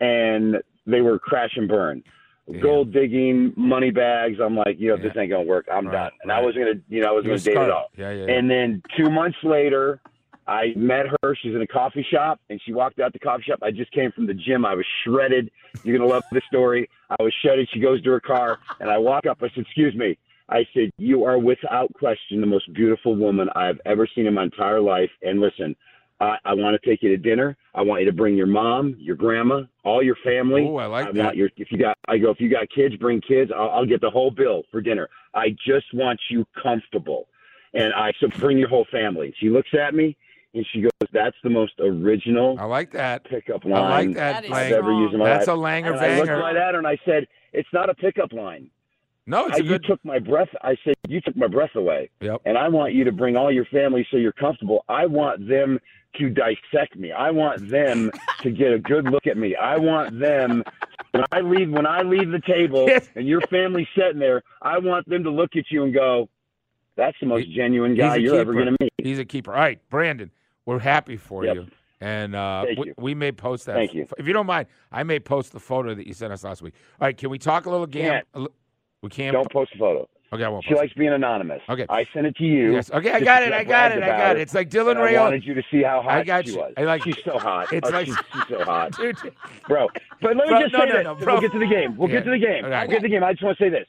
[0.00, 2.02] and they were crash and burn.
[2.60, 4.38] Gold digging, money bags.
[4.42, 5.66] I'm like, you know, this ain't gonna work.
[5.72, 6.10] I'm done.
[6.22, 7.90] And I wasn't gonna, you know, I wasn't gonna date at all.
[7.96, 8.32] Yeah, yeah, yeah.
[8.32, 10.00] And then two months later,
[10.50, 11.36] I met her.
[11.40, 13.60] She's in a coffee shop, and she walked out the coffee shop.
[13.62, 14.66] I just came from the gym.
[14.66, 15.48] I was shredded.
[15.84, 16.90] You're gonna love this story.
[17.08, 17.68] I was shredded.
[17.72, 19.38] She goes to her car, and I walk up.
[19.42, 23.80] I said, "Excuse me." I said, "You are without question the most beautiful woman I've
[23.86, 25.76] ever seen in my entire life." And listen,
[26.18, 27.56] I, I want to take you to dinner.
[27.72, 30.66] I want you to bring your mom, your grandma, all your family.
[30.68, 31.36] Oh, I like I that.
[31.36, 33.52] your if you got I go if you got kids, bring kids.
[33.56, 35.08] I'll, I'll get the whole bill for dinner.
[35.32, 37.28] I just want you comfortable,
[37.72, 39.32] and I so bring your whole family.
[39.38, 40.16] She looks at me
[40.54, 43.82] and she goes, "That's the most original." I like that pickup line.
[43.82, 45.56] I like that, That I've ever used in my That's life.
[45.56, 48.32] a Langer and I looked right at her and I said, "It's not a pickup
[48.32, 48.70] line."
[49.26, 49.82] No, it's I, a good.
[49.82, 50.48] You took my breath.
[50.62, 52.42] I said, "You took my breath away." Yep.
[52.46, 54.84] And I want you to bring all your family so you're comfortable.
[54.88, 55.78] I want them
[56.16, 57.12] to dissect me.
[57.12, 59.54] I want them to get a good look at me.
[59.54, 60.64] I want them
[61.12, 64.42] when I leave when I leave the table and your family's sitting there.
[64.62, 66.28] I want them to look at you and go,
[66.96, 69.52] "That's the most genuine guy you're ever going to meet." He's a keeper.
[69.52, 70.32] All right, Brandon,
[70.70, 71.54] we're happy for Yep.
[71.56, 71.66] you.
[72.00, 72.94] And uh, we, you.
[72.96, 73.74] we may post that.
[73.74, 74.06] Thank you.
[74.16, 76.74] If you don't mind, I may post the photo that you sent us last week.
[77.00, 78.22] All right, can we talk a little game?
[78.34, 78.48] Can't.
[79.02, 79.34] We can't.
[79.34, 80.08] Don't post a photo.
[80.32, 81.60] Okay, I won't She likes being anonymous.
[81.68, 81.84] Okay.
[81.90, 82.72] I sent it to you.
[82.72, 82.90] Yes.
[82.92, 83.52] Okay, I got it.
[83.52, 84.02] I got it.
[84.02, 84.42] I got it.
[84.42, 85.16] It's like Dylan Ray.
[85.16, 86.58] I wanted you to see how hot I got she you.
[86.58, 86.72] was.
[86.76, 87.72] I like she's so hot.
[87.72, 89.16] It's Oh, like- she's, she's so hot, Dude.
[89.66, 89.88] bro.
[90.22, 91.04] But let me Bro, just no, say no, this.
[91.04, 91.32] no, bro.
[91.34, 91.96] We'll get to the game.
[91.96, 92.14] We'll Yeah.
[92.16, 92.64] get to the game.
[92.64, 92.78] Okay.
[92.78, 93.24] We'll get to the game.
[93.24, 93.88] I just want to say this: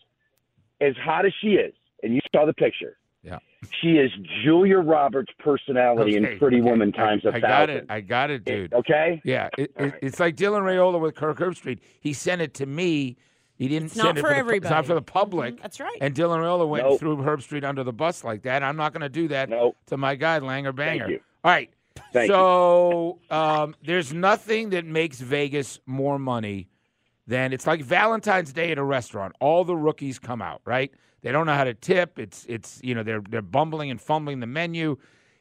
[0.81, 2.97] as hot as she is, and you saw the picture.
[3.23, 3.39] Yeah.
[3.81, 4.11] She is
[4.43, 6.69] Julia Roberts' personality Okay, in Pretty okay.
[6.69, 7.41] Woman times a I thousand.
[7.41, 7.85] got it.
[7.89, 8.73] I got it, dude.
[8.73, 9.21] Okay.
[9.23, 11.79] Yeah, it, it, it's like Dylan Raiola with Kirk Herbstreit.
[11.99, 13.17] He sent it to me.
[13.57, 15.61] He didn't It's send not it for the, It's not for the public.
[15.61, 15.95] That's right.
[16.01, 16.91] And Dylan Raiola went Nope.
[16.93, 18.63] and threw Herbstreit under the bus like that.
[18.63, 19.77] I'm not going to do that Nope.
[19.87, 21.07] to my guy Langer Banger.
[21.11, 21.19] you.
[21.43, 21.69] All right.
[22.13, 22.33] Thank you.
[22.33, 26.69] so um, there's nothing that makes Vegas more money
[27.27, 29.35] than it's like Valentine's Day at a restaurant.
[29.39, 30.91] All the rookies come out, right?
[31.21, 32.19] They don't know how to tip.
[32.19, 34.97] It's it's you know they're they're bumbling and fumbling the menu.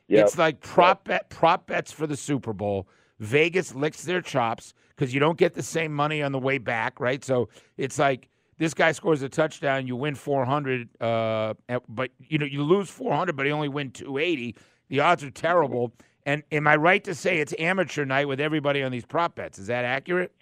[0.09, 0.27] Yep.
[0.27, 2.89] It's like prop bet prop bets for the Super Bowl.
[3.19, 7.01] Vegas licks their chops because you don't get the same money on the way back,
[7.01, 7.25] right?
[7.25, 8.29] So it's like
[8.59, 11.55] this guy scores a touchdown, you win 400, uh,
[11.89, 14.57] but you know you lose 400, but you only win 280.
[14.89, 15.93] The odds are terrible.
[16.27, 19.59] And am I right to say it's amateur night with everybody on these prop bets?
[19.59, 20.33] Is that accurate?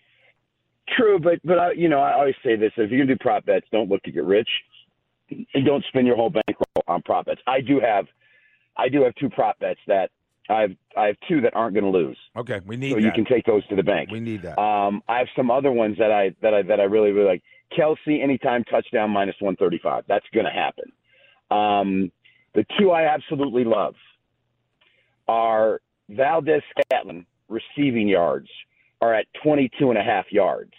[0.96, 3.44] True, but but I, you know I always say this: if you're gonna do prop
[3.44, 4.48] bets, don't look to get rich,
[5.30, 7.40] and don't spend your whole bankroll on prop bets.
[7.46, 8.06] I do have,
[8.76, 10.10] I do have two prop bets that
[10.50, 12.16] I've I have two that aren't gonna lose.
[12.36, 13.02] Okay, we need so that.
[13.02, 14.10] you can take those to the bank.
[14.10, 14.58] we need that.
[14.58, 17.42] Um, I have some other ones that I that I that I really really like.
[17.76, 20.04] Kelce anytime touchdown minus one thirty five.
[20.08, 20.90] That's gonna happen.
[21.50, 22.10] Um,
[22.54, 23.94] the two I absolutely love
[25.28, 28.48] are Valdez Scatlin receiving yards
[29.00, 30.72] are at 22 and a half yards.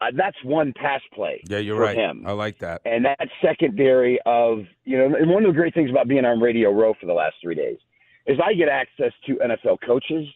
[0.00, 1.96] Uh, that's one pass play yeah, you're for right.
[1.96, 2.24] him.
[2.26, 2.80] I like that.
[2.86, 6.40] And that secondary of, you know, and one of the great things about being on
[6.40, 7.76] Radio Row for the last three days
[8.26, 10.26] is I get access to NFL coaches.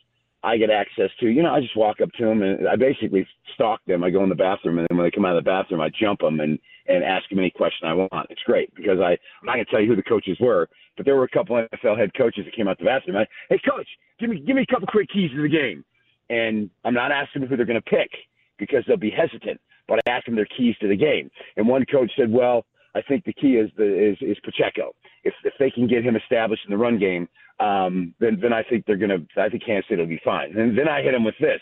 [0.43, 3.27] I get access to, you know, I just walk up to them and I basically
[3.55, 4.05] stalk them.
[4.05, 5.89] I go in the bathroom and then when they come out of the bathroom, I
[5.89, 8.27] jump them and, and ask them any question I want.
[8.29, 11.07] It's great because I, I'm not going to tell you who the coaches were, but
[11.07, 13.17] there were a couple NFL head coaches that came out the bathroom.
[13.17, 13.89] I, hey, coach,
[14.21, 15.83] give me, give me a couple quick keys to the game.
[16.29, 18.11] And I'm not asking who they're going to pick
[18.59, 21.31] because they'll be hesitant, but I asked them their keys to the game.
[21.57, 24.95] And one coach said, well, I think the key is the is, is Pacheco.
[25.25, 27.29] If if they can get him established in the run game,
[27.61, 29.19] um, then then I think they're gonna.
[29.37, 30.57] I think Kansas City will be fine.
[30.57, 31.61] And then I hit him with this.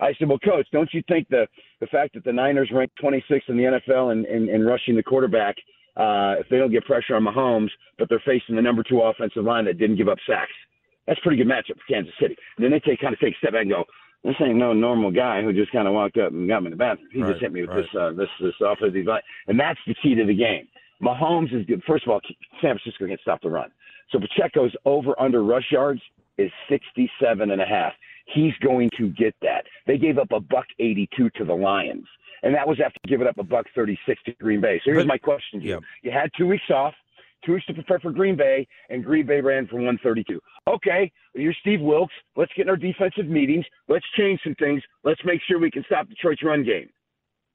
[0.00, 1.46] I said, well, coach, don't you think the
[1.80, 5.02] the fact that the Niners ranked 26th in the NFL in, in, in rushing the
[5.02, 5.56] quarterback,
[5.96, 9.44] uh, if they don't get pressure on Mahomes, but they're facing the number two offensive
[9.44, 10.52] line that didn't give up sacks,
[11.06, 12.36] that's a pretty good matchup for Kansas City.
[12.56, 13.84] And then they take kind of take a step back and go,
[14.24, 16.70] this ain't no normal guy who just kind of walked up and got me in
[16.70, 17.08] the bathroom.
[17.12, 17.76] He Right, just hit me with right.
[17.92, 20.66] this uh, this this offensive line, and that's the key to the game.
[21.02, 21.82] Mahomes is good.
[21.86, 22.20] First of all,
[22.62, 23.70] San Francisco can't stop the run.
[24.10, 26.00] So Pacheco's over under rush yards
[26.38, 27.92] is 67 and a half.
[28.26, 29.64] He's going to get that.
[29.86, 32.06] They gave up a buck 82 to the Lions,
[32.42, 34.80] and that was after giving up a buck 36 to Green Bay.
[34.84, 35.78] So here's But- my question to you: yeah.
[36.02, 36.94] You had two weeks off,
[37.44, 40.40] two weeks to prepare for Green Bay, and Green Bay ran for 132.
[40.68, 42.14] Okay, you're Steve Wilks.
[42.36, 43.64] Let's get in our defensive meetings.
[43.88, 44.82] Let's change some things.
[45.04, 46.88] Let's make sure we can stop Detroit's run game.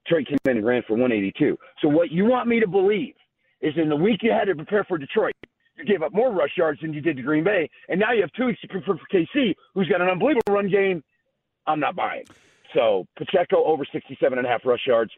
[0.06, 1.58] Detroit came in and ran for 182.
[1.82, 3.14] So what you want me to believe
[3.62, 5.34] is in the week you had to prepare for Detroit,
[5.78, 8.22] you gave up more rush yards than you did to Green Bay, and now you
[8.22, 11.04] have two weeks to prepare for KC, who's got an unbelievable run game.
[11.68, 12.24] I'm not buying.
[12.74, 15.12] So Pacheco over 67 and a half rush yards.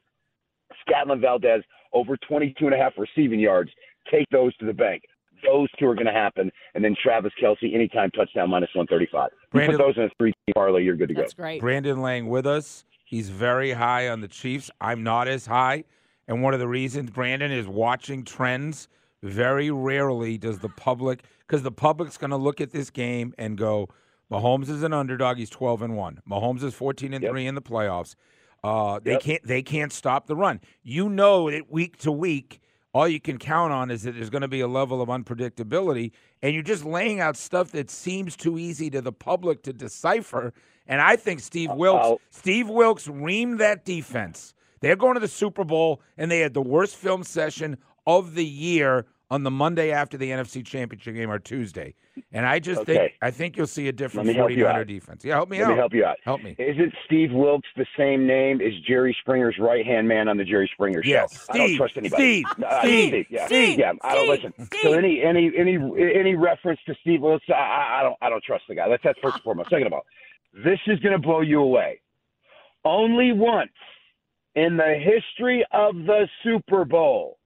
[0.88, 1.63] Scantling Valdes
[1.93, 3.72] over 22 and a half receiving yards.
[4.10, 5.04] Take those to the bank.
[5.45, 6.52] Those two are going to happen.
[6.76, 9.30] And then Travis Kelce, anytime touchdown minus 135.
[9.32, 11.22] You Brandon- put those in a three parlay, you're good to go.
[11.22, 11.60] That's great.
[11.62, 12.86] Brandon Lang with us.
[13.06, 14.70] He's very high on the Chiefs.
[14.80, 15.84] I'm not as high.
[16.28, 18.88] And one of the reasons Brandon is watching trends.
[19.24, 23.58] Very rarely does the public, because the public's going to look at this game and
[23.58, 23.89] go,
[24.32, 25.38] Mahomes is an underdog.
[25.38, 26.22] He's 12 and one.
[26.30, 27.32] Mahomes is 14 and Yep.
[27.32, 28.16] three in the playoffs.
[28.64, 29.22] Uh, they Yep.
[29.22, 29.43] can't.
[29.43, 30.62] They can't stop the run.
[30.84, 32.62] You know that week to week,
[32.94, 36.12] all you can count on is that there's going to be a level of unpredictability,
[36.42, 40.54] and you're just laying out stuff that seems too easy to the public to decipher.
[40.88, 44.54] And I think Steve Wilks, Steve Wilks reamed that defense.
[44.82, 48.46] They're going to the Super Bowl, and they had the worst film session of the
[48.46, 51.96] year on the Monday after the NFC Championship game or Tuesday.
[52.34, 55.24] And I just think I think you'll see a different me help 49er defense.
[55.24, 55.72] Yeah, help me Let out.
[55.72, 56.18] me help you out.
[56.26, 56.56] Help me.
[56.60, 60.70] Isn't Steve Wilkes the same name as Jerry Springer's right hand man on the Jerry
[60.74, 61.10] Springer show?
[61.10, 62.44] Yes, I don't trust anybody.
[62.44, 63.94] Steve, Uh, Steve, yeah, Steve, yeah.
[64.04, 64.54] I don't listen.
[64.84, 68.66] So any any any any reference to Steve Wilkes, I, I don't I don't trust
[68.68, 68.90] the guy.
[68.90, 69.70] That's that's first and foremost.
[69.70, 70.06] Second of all,
[70.54, 72.02] this is going to blow you away.
[72.84, 73.72] Only once
[74.56, 77.38] in the history of the Super Bowl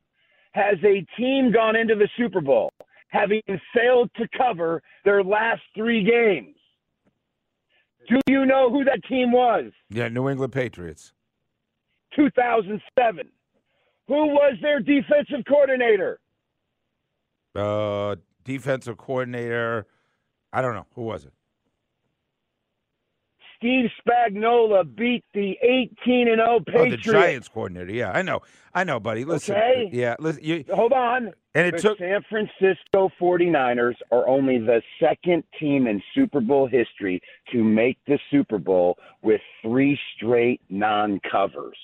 [0.56, 2.72] has a team gone into the Super Bowl
[3.10, 3.42] having
[3.74, 6.56] failed to cover their last three games.
[8.08, 9.72] Do you know who that team was?
[9.90, 11.14] Yeah, New England Patriots.
[12.16, 13.28] 2007.
[14.08, 16.20] Who was their defensive coordinator?
[17.56, 19.88] Uh, defensive coordinator.
[20.54, 21.34] I don't know who was it.
[23.58, 26.76] Steve Spagnuolo beat the 18 and 0 Patriots.
[26.76, 26.98] Oh, the.
[26.98, 27.92] Giants coordinator.
[27.92, 28.42] Yeah, I know.
[28.74, 29.24] I know, buddy.
[29.26, 29.56] Listen.
[29.56, 29.90] Okay.
[29.92, 30.44] Yeah, listen.
[30.44, 31.32] You, Hold on.
[31.54, 36.68] And it the took- San Francisco 49ers are only the second team in Super Bowl
[36.68, 41.78] history to make the Super Bowl with three straight non-covers.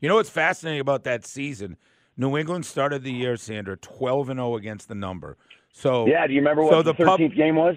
[0.00, 1.76] You know what's fascinating about that season?
[2.16, 5.36] New England started the year, Sandra, twelve and zero against the number.
[5.72, 7.76] So yeah, do you remember so what the, the pub- 13th game was?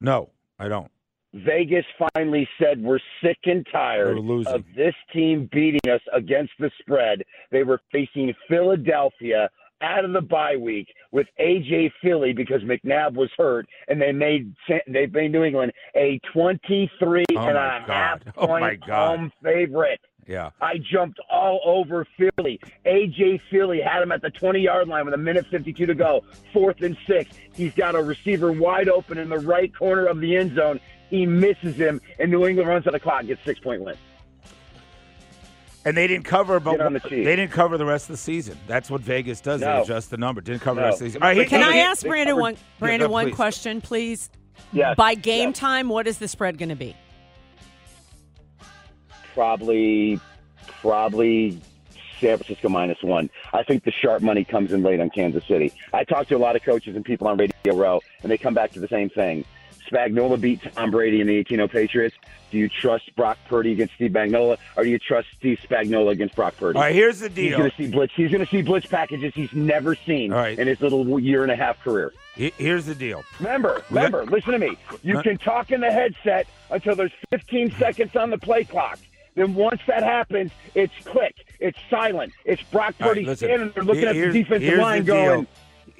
[0.00, 0.90] No, I don't.
[1.34, 7.22] Vegas finally said we're sick and tired of this team beating us against the spread.
[7.50, 9.48] They were facing Philadelphia
[9.80, 14.54] out of the bye week with AJ Feeley because McNabb was hurt, and they made
[14.86, 17.88] they made New England a twenty-three Oh, and a God.
[17.88, 19.18] half Oh, point my God.
[19.18, 20.00] home favorite.
[20.28, 20.50] Yeah.
[20.60, 22.60] I jumped all over Philly.
[22.86, 26.22] AJ Feeley had him at the 20 yard line with a minute 52 to go.
[26.52, 27.36] Fourth and six.
[27.56, 30.78] He's got a receiver wide open in the right corner of the end zone.
[31.12, 33.96] He misses him, and New England runs out the clock and gets six point win.
[35.84, 37.26] And they didn't cover, but on the Chiefs.
[37.26, 38.56] they didn't cover the rest of the season.
[38.66, 39.60] That's what Vegas does.
[39.60, 40.40] They adjust the number.
[40.40, 40.86] Didn't cover No.
[40.86, 41.22] the rest of the season.
[41.22, 43.34] All right, Can I ask Brandon one Brandon Yeah, one please.
[43.34, 44.30] question, please?
[44.72, 45.58] Yes, By game yes.
[45.58, 46.96] time, what is the spread going to be?
[49.34, 50.18] Probably,
[50.80, 51.60] probably
[52.20, 53.28] San Francisco minus one.
[53.52, 55.72] I think the sharp money comes in late on Kansas City.
[55.92, 58.54] I talked to a lot of coaches and people on Radio Row, and they come
[58.54, 59.44] back to the same thing.
[59.92, 62.16] Spagnuolo beat Tom Brady in the 18 Patriots.
[62.50, 66.34] Do you trust Brock Purdy against Steve Spagnuolo, or do you trust Steve Spagnuolo against
[66.34, 66.76] Brock Purdy?
[66.76, 67.48] All right, here's the deal.
[67.48, 68.12] He's going to see blitz.
[68.14, 70.58] He's going to see blitz packages he's never seen right.
[70.58, 72.12] in his little year and a half career.
[72.34, 73.24] Here's the deal.
[73.38, 74.76] Remember, remember, listen to me.
[75.02, 78.98] You can talk in the headset until there's 15 seconds on the play clock.
[79.34, 81.34] Then once that happens, it's click.
[81.58, 82.32] It's silent.
[82.44, 83.48] It's Brock Purdy listen.
[83.48, 85.46] standing there looking at the defensive line the going,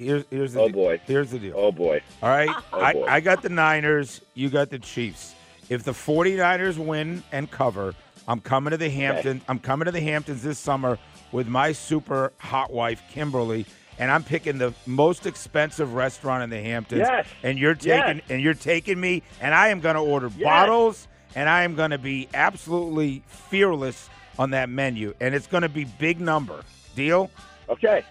[0.03, 1.01] Here's, here's the Oh, de- boy.
[1.05, 1.53] Here's the deal.
[1.55, 2.01] oh boy.
[2.21, 2.49] All right.
[2.73, 3.05] Oh, I, boy.
[3.07, 4.21] I got the Niners.
[4.33, 5.35] You got the Chiefs.
[5.69, 7.93] If the 49ers win and cover,
[8.27, 9.41] I'm coming to the Hamptons.
[9.47, 10.97] I'm coming to the Hamptons this summer
[11.31, 13.65] with my super hot wife, Kimberly.
[13.99, 17.01] And I'm picking the most expensive restaurant in the Hamptons.
[17.07, 17.27] Yes.
[17.43, 18.05] And you're Yes.
[18.07, 20.43] taking and you're taking me and I am gonna order Yes.
[20.43, 25.13] bottles and I am gonna be absolutely fearless on that menu.
[25.21, 26.63] And it's gonna be big number.
[26.95, 27.29] Deal?
[27.69, 28.03] Okay,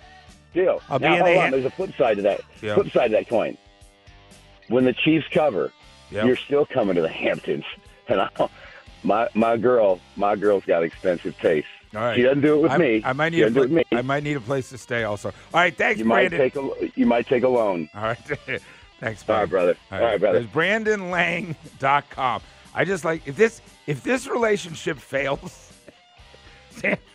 [0.53, 0.81] deal.
[0.89, 1.51] I'll now, in hold on.
[1.53, 2.41] There's a flip side to that.
[2.61, 2.75] Yeah.
[2.75, 3.57] Flip side to that coin.
[4.69, 5.73] When the Chiefs cover,
[6.11, 6.27] Yep.
[6.27, 7.65] you're still coming to the Hamptons.
[8.09, 8.29] And I,
[9.05, 11.69] my my girl, my girl's got expensive taste.
[11.95, 12.17] All right.
[12.17, 13.03] She doesn't do it with I, me.
[13.05, 13.99] I might need a doesn't do it with me.
[13.99, 15.29] I might need a place to stay also.
[15.29, 16.51] All right, thanks, you might Brandon.
[16.51, 17.89] take a you might take a loan.
[17.95, 18.19] All right.
[19.01, 19.49] Thanks, All right, Brandon.
[19.49, 19.77] brother.
[19.93, 20.41] All right, brother.
[20.41, 22.43] There's BrandonLang.com.
[22.75, 25.73] I just like if this if this relationship fails.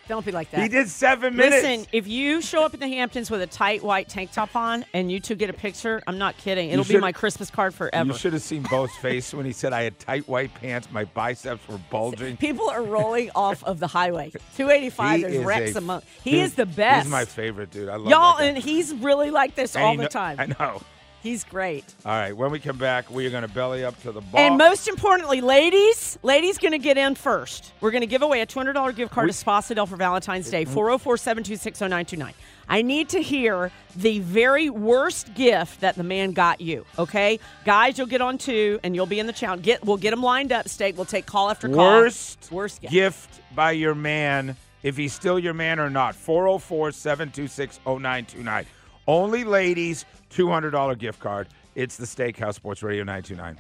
[0.08, 0.62] Don't be like that.
[0.62, 1.64] he did seven minutes.
[1.64, 4.86] Listen, if you show up in the Hamptons with a tight white tank top on
[4.94, 6.70] and you two get a picture, I'm not kidding.
[6.70, 8.08] It'll be my Christmas card forever.
[8.12, 11.04] You should have seen Bo's face when he said I had tight white pants, my
[11.06, 12.38] biceps were bulging.
[12.48, 14.32] People are rolling off of the highway.
[14.56, 16.02] 285, He there's wrecks a- among.
[16.24, 17.04] He dude, is the best.
[17.06, 17.90] He's my favorite dude.
[17.90, 20.38] I love Y'all, and he's really like this And all he the time.
[20.40, 20.82] I know.
[21.24, 21.84] He's great.
[22.06, 24.40] All right, when we come back, we are going to belly up to the ball.
[24.40, 27.74] And most importantly, ladies, ladies going to get in first.
[27.82, 30.64] We're going to give away a $200 gift card to Spa Sydell for Valentine's Day,
[30.64, 32.34] 404 726 0929.
[32.70, 37.40] I need to hear the very worst gift that the man got you, okay?
[37.66, 39.64] Guys, you'll get on two and you'll be in the challenge.
[39.64, 40.96] Get, we'll get them lined up, State.
[40.96, 41.78] We'll take call after call.
[41.78, 42.94] Worst, Worst gift.
[42.94, 46.14] gift by your man, if he's still your man or not.
[46.16, 48.66] 404 726 0929.
[49.08, 51.48] Only ladies, $200 gift card.
[51.76, 53.60] It's the Steakhouse Sports Radio 929.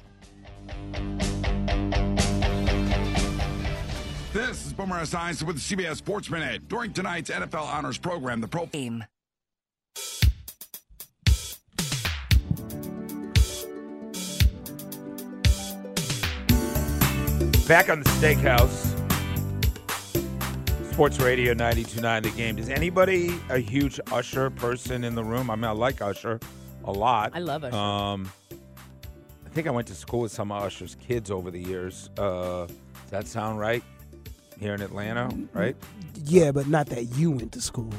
[4.33, 6.67] This is Boomer Esiason with CBS Sports Minute.
[6.67, 9.03] During tonight's NFL Honors Program, the pro team.
[17.67, 18.86] Back on the Steakhouse.
[20.97, 22.57] Sports Radio 92.9 The Game.
[22.57, 25.51] Is anybody a huge Usher person in the room?
[25.51, 26.39] I mean, I like Usher
[26.85, 27.33] a lot.
[27.35, 27.75] I love Usher.
[27.75, 28.27] Um,
[29.45, 32.09] I think I went to school with some of Usher's kids over the years.
[32.17, 33.83] Uh, does that sound right?
[34.59, 35.75] Here in Atlanta, right?
[36.23, 37.93] Yeah, but not that you went to school.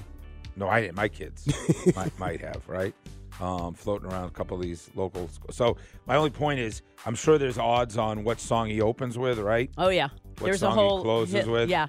[0.56, 0.96] No, I didn't.
[0.96, 1.46] My kids
[1.94, 2.92] might, might have, right?
[3.40, 5.54] Um, floating around a couple of these local schools.
[5.54, 5.76] So
[6.08, 9.70] my only point is, I'm sure there's odds on what song he opens with, right?
[9.78, 11.70] Oh yeah, What there's song a whole he closes hit- with?
[11.70, 11.86] Yeah,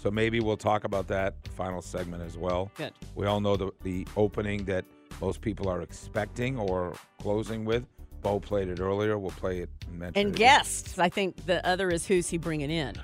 [0.00, 2.70] So maybe we'll talk about that final segment as well.
[2.76, 2.94] Good.
[3.14, 4.86] We all know the the opening that
[5.20, 7.84] most people are expecting or closing with.
[8.22, 9.18] Bo played it earlier.
[9.18, 10.38] We'll play it and mention and it.
[10.38, 10.98] guests.
[10.98, 12.94] I think the other is who's he bringing in.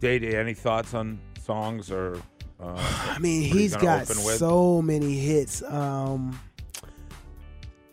[0.00, 2.16] Day Day, any thoughts on songs or?
[2.58, 2.76] Uh,
[3.14, 5.62] I mean, he's got so many hits.
[5.62, 6.40] Um,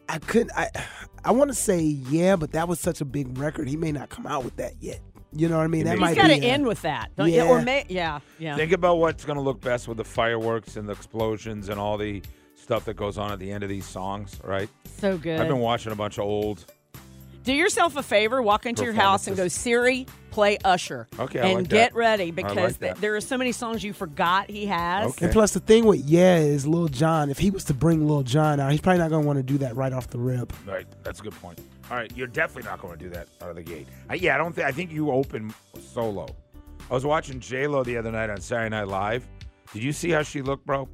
[0.07, 0.51] I couldn't.
[0.55, 0.69] I
[1.25, 3.67] I want to say yeah, but that was such a big record.
[3.67, 5.01] He may not come out with that yet.
[5.32, 5.86] You know what I mean?
[5.86, 7.43] That He's might got to be a- end with that, don't yeah.
[7.43, 7.49] you?
[7.49, 8.55] Or may, yeah, yeah.
[8.55, 11.97] Think about what's going to look best with the fireworks and the explosions and all
[11.97, 12.21] the
[12.55, 14.69] stuff that goes on at the end of these songs, right?
[14.97, 15.39] So good.
[15.39, 16.65] I've been watching a bunch of old.
[17.43, 21.07] Do yourself a favor, walk into your house and go, Siri, play Usher.
[21.17, 21.75] Okay, I and like that.
[21.75, 23.01] get ready because like th- that.
[23.01, 25.11] there are so many songs you forgot he has.
[25.11, 25.25] Okay.
[25.25, 27.30] And plus, the thing with yeah is Lil Jon.
[27.30, 29.43] If he was to bring Lil Jon out, he's probably not going to want to
[29.43, 30.53] do that right off the rip.
[30.67, 31.59] Right, that's a good point.
[31.89, 33.87] All right, you're definitely not going to do that out of the gate.
[34.09, 34.67] I, yeah, I don't think.
[34.67, 36.27] I think you open solo.
[36.89, 39.27] I was watching J Lo the other night on Saturday Night Live.
[39.73, 40.87] Did you see how she looked, bro?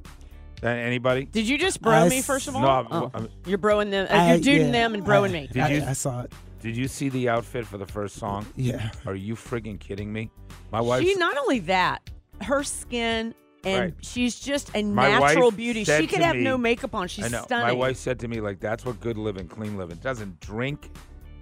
[0.62, 1.24] Anybody?
[1.26, 2.62] Did you just bro I me s- first of all?
[2.62, 3.10] No, I'm- Oh.
[3.14, 4.06] I'm- you're broing them.
[4.10, 5.48] Uh, I- you're duding yeah, them and broing I- me.
[5.52, 5.84] Did you?
[5.86, 6.32] I saw it.
[6.62, 8.46] Did you see the outfit for the first song?
[8.56, 8.90] Yeah.
[9.04, 10.30] Are you friggin' kidding me?
[10.72, 11.02] My wife.
[11.04, 12.08] She not only that,
[12.42, 13.34] her skin
[13.66, 13.94] and Right.
[14.00, 15.84] she's just a My natural beauty.
[15.84, 17.08] She could have me- no makeup on.
[17.08, 17.42] She's I know.
[17.42, 17.66] stunning.
[17.66, 19.96] My wife said to me, like, that's what good living, clean living.
[19.96, 20.90] Doesn't drink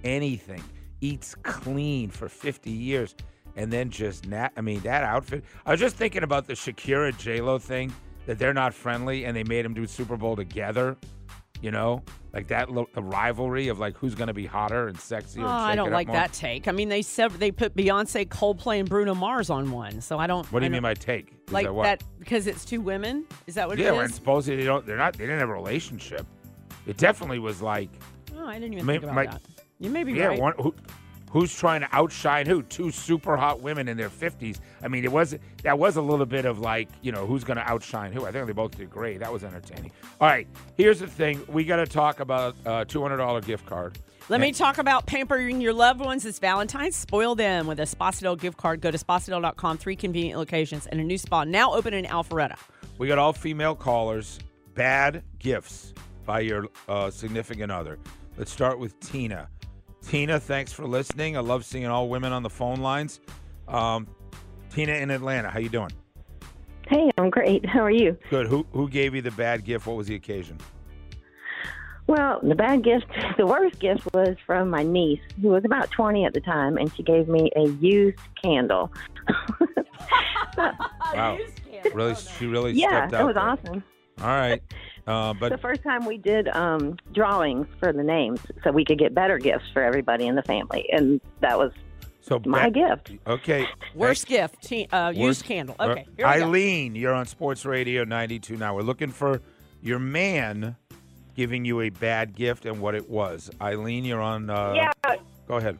[0.03, 0.63] anything,
[1.01, 3.15] eats clean for 50 years,
[3.57, 4.53] and then just nat.
[4.57, 5.45] I mean, that outfit.
[5.67, 7.93] I was just thinking about the Shakira J Lo thing
[8.27, 10.97] that they're not friendly, and they made them do Super Bowl together.
[11.65, 12.03] You know,
[12.35, 12.71] like that.
[12.71, 15.39] lo- The rivalry of like who's going to be hotter and sexier.
[15.39, 16.17] Oh, and I don't like more.
[16.17, 16.69] that take.
[16.69, 20.27] I mean, they said they put Beyonce, Coldplay, and Bruno Mars on one, so I
[20.27, 20.45] don't.
[20.53, 21.33] What do you mean by take?
[21.47, 23.25] Is like that that because it's two women?
[23.47, 24.85] Is that what yeah, it and supposedly they don't.
[24.85, 25.15] They're not.
[25.15, 26.27] They didn't have a relationship.
[26.87, 27.89] It definitely was like.
[28.37, 29.41] Oh, I didn't even May- think about might- that.
[29.79, 30.39] You may be yeah, right.
[30.39, 30.75] one, who,
[31.35, 32.63] who's trying to outshine who?
[32.63, 34.61] Two super hot women in their fifties.
[34.83, 37.59] I mean, it was that was a little bit of like, you know, who's going
[37.59, 38.25] to outshine who?
[38.25, 39.19] I think they both did great.
[39.19, 39.91] That was entertaining.
[40.21, 43.67] All right, here's the thing: we got to talk about a two hundred dollar gift
[43.67, 43.99] card.
[44.31, 46.97] Let me talk about pampering your loved ones this Valentine's.
[46.97, 48.81] Spoil them with a Spa Sydell gift card.
[48.81, 52.57] Go to spasydell.com, three convenient locations, and a new spa now open in Alpharetta.
[52.97, 54.39] We got all female callers.
[54.75, 55.93] Bad gifts
[56.25, 57.99] by your uh, significant other.
[58.39, 59.49] Let's start with Tina.
[60.07, 61.37] Tina, thanks for listening.
[61.37, 63.21] I love seeing all women on the phone lines.
[63.69, 64.07] Um,
[64.71, 65.91] Tina in Atlanta, how you doing?
[66.89, 67.65] Hey, I'm great.
[67.65, 68.17] How are you?
[68.29, 68.47] Good.
[68.47, 69.87] Who who gave you the bad gift?
[69.87, 70.59] What was the occasion?
[72.07, 73.07] Well, the bad gift,
[73.39, 76.95] the worst gift was from my niece, who was about 20 at the time, and
[76.95, 78.93] she gave me a used candle.
[81.15, 81.39] Wow.
[81.93, 83.21] Really, she really yeah, stepped out.
[83.21, 83.43] it was there.
[83.45, 83.85] awesome.
[84.21, 84.63] All right,
[85.07, 89.15] uh, the first time we did um, drawings for the names so we could get
[89.15, 91.73] better gifts for everybody in the family, and that was
[92.21, 93.13] so my ba- gift.
[93.27, 93.67] Okay.
[93.95, 95.77] Worst gift, te- uh, used candle.
[95.79, 96.47] uh, Okay, here we go.
[96.47, 98.75] Eileen, you're on Sports Radio 92 now.
[98.75, 99.41] We're looking for
[99.83, 100.77] your man
[101.37, 103.51] giving you a bad gift and what it was.
[103.61, 104.49] Eileen, you're on.
[104.49, 105.17] Uh, Yeah.
[105.47, 105.79] Go ahead.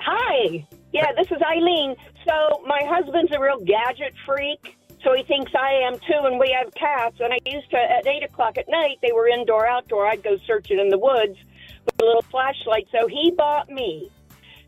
[0.00, 0.66] Hi.
[0.92, 1.94] Yeah, this is Eileen.
[2.26, 4.77] So my husband's a real gadget freak.
[5.04, 7.16] So he thinks I am too, and we have cats.
[7.20, 10.06] And I used to, at 8 o'clock at night, they were indoor, outdoor.
[10.06, 11.38] I'd go searching in the woods
[11.84, 12.88] with a little flashlight.
[12.90, 14.10] So he bought me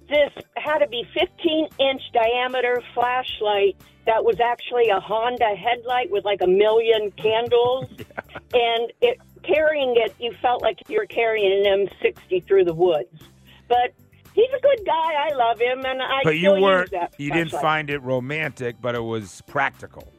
[0.09, 3.77] this, had to be 15 inch diameter flashlight
[4.07, 7.87] that was actually a Honda headlight with like a million candles.
[8.53, 13.23] And it carrying it, you felt like you were carrying an M60 through the woods.
[13.69, 13.95] But
[14.35, 15.13] he's a good guy.
[15.31, 16.93] I love him, and I but you weren't.
[17.17, 20.13] You didn't find it romantic, but it was practical.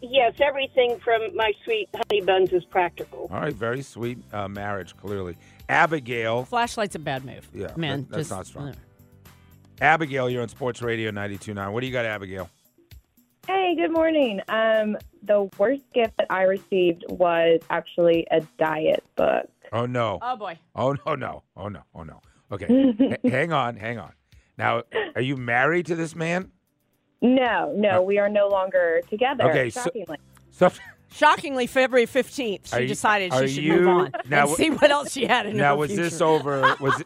[0.00, 3.28] Yes, everything from my sweet honey buns is practical.
[3.32, 4.96] All right, very sweet uh, marriage.
[4.96, 5.36] Clearly,
[5.68, 6.44] Abigail.
[6.44, 7.48] Flashlight's a bad move.
[7.52, 8.74] Yeah, man, that- that's just, uh, not strong.
[9.80, 11.72] Abigail, you're on Sports Radio 92.9.
[11.72, 12.48] What do you got, Abigail?
[13.46, 14.40] Hey, good morning.
[14.48, 19.48] Um, the worst gift that I received was actually a diet book.
[19.72, 20.18] Oh no.
[20.22, 20.58] Oh boy.
[20.74, 21.42] Oh no no.
[21.56, 21.80] Oh no.
[21.94, 22.20] Oh no.
[22.52, 22.66] Okay.
[23.24, 23.76] H- hang on.
[23.76, 24.12] Hang on.
[24.58, 24.82] Now,
[25.14, 26.50] are you married to this man?
[27.20, 29.44] No, no, we are no longer together.
[29.44, 30.18] Uh, Okay, shockingly.
[30.50, 30.70] So,
[31.10, 34.90] Shockingly, February 15th, she you- decided she should you- move on now- and see what
[34.90, 36.02] else she had in now her was future.
[36.02, 36.76] this over?
[36.80, 37.02] Was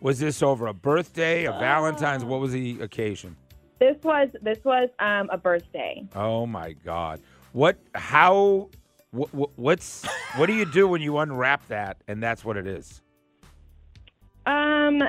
[0.00, 1.60] Was this over a birthday, a Uh.
[1.60, 2.24] Valentine's?
[2.24, 3.36] What was the occasion?
[3.78, 6.04] This was this was um, a birthday.
[6.16, 7.20] Oh my God!
[7.52, 7.78] What?
[7.94, 8.70] How?
[9.12, 10.04] What, what's?
[10.36, 13.02] What do you do when you unwrap that and that's what it is?
[14.46, 15.00] Um,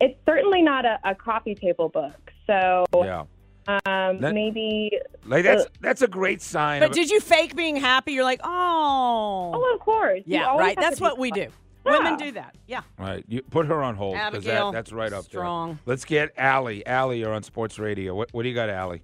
[0.00, 2.32] it's certainly not a, a coffee table book.
[2.48, 3.24] So Yeah.
[3.68, 6.80] Um, That- maybe Like that's uh, that's a great sign.
[6.80, 8.12] But did you fake being happy?
[8.12, 9.52] You're like, oh.
[9.54, 10.22] Oh, of course.
[10.26, 10.76] Yeah, right.
[10.76, 11.48] That's what we do.
[11.84, 11.98] Yeah.
[11.98, 12.56] Women do that.
[12.66, 12.82] Yeah.
[12.98, 15.70] All right, you put her on hold because that, that's right up strong.
[15.70, 15.78] there.
[15.86, 16.86] Let's get Allie.
[16.86, 18.14] Allie, you're on Sports Radio.
[18.14, 19.02] What, what do you got, Allie?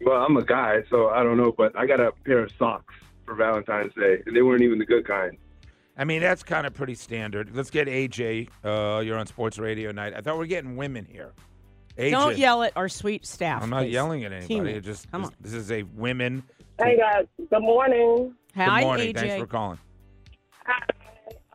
[0.00, 2.94] Well, I'm a guy, so I don't know, but I got a pair of socks
[3.26, 5.36] for Valentine's Day, and they weren't even the good kind.
[5.98, 7.54] I mean, that's kind of pretty standard.
[7.54, 8.48] Let's get AJ.
[8.64, 10.14] Uh, you're on Sports Radio night.
[10.16, 11.32] I thought we are getting women here.
[12.00, 12.10] AJ.
[12.10, 13.62] Don't yell at our sweet staff.
[13.62, 13.92] I'm not please.
[13.92, 14.54] yelling at anybody.
[14.54, 14.78] Teammates.
[14.78, 15.36] It just Come this, on.
[15.40, 16.42] this is a women.
[16.78, 18.34] Hey guys, good morning.
[18.56, 19.14] Hi, Good morning.
[19.14, 19.18] AJ.
[19.18, 19.78] Thanks for calling.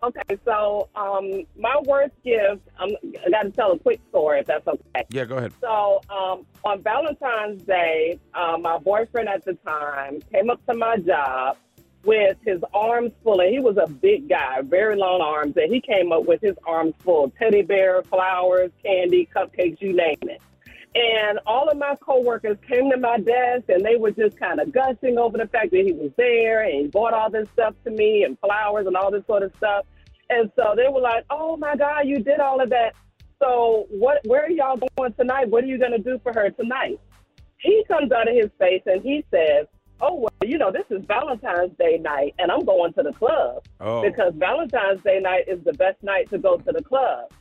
[0.03, 2.89] Okay, so um, my worst gift, I'm,
[3.25, 5.03] I got to tell a quick story if that's okay.
[5.09, 5.51] Yeah, go ahead.
[5.59, 10.97] So um, on Valentine's Day, uh, my boyfriend at the time came up to my
[10.97, 11.57] job
[12.05, 15.81] with his arms full, and he was a big guy, very long arms, and he
[15.81, 20.41] came up with his arms full teddy bear, flowers, candy, cupcakes, you name it.
[20.95, 24.71] And all of my coworkers came to my desk and they were just kind of
[24.71, 27.91] gushing over the fact that he was there and he bought all this stuff to
[27.91, 29.85] me and flowers and all this sort of stuff.
[30.29, 32.93] And so they were like, "Oh my God, you did all of that.
[33.39, 34.21] So what?
[34.25, 35.49] Where are y'all going tonight?
[35.49, 36.97] What are you going to do for her tonight?"
[37.57, 39.67] He comes out of his face and he says,
[40.05, 43.63] "Oh well, you know this is Valentine's Day night and I'm going to the club
[43.79, 44.01] Oh.
[44.07, 47.31] because Valentine's Day night is the best night to go to the club."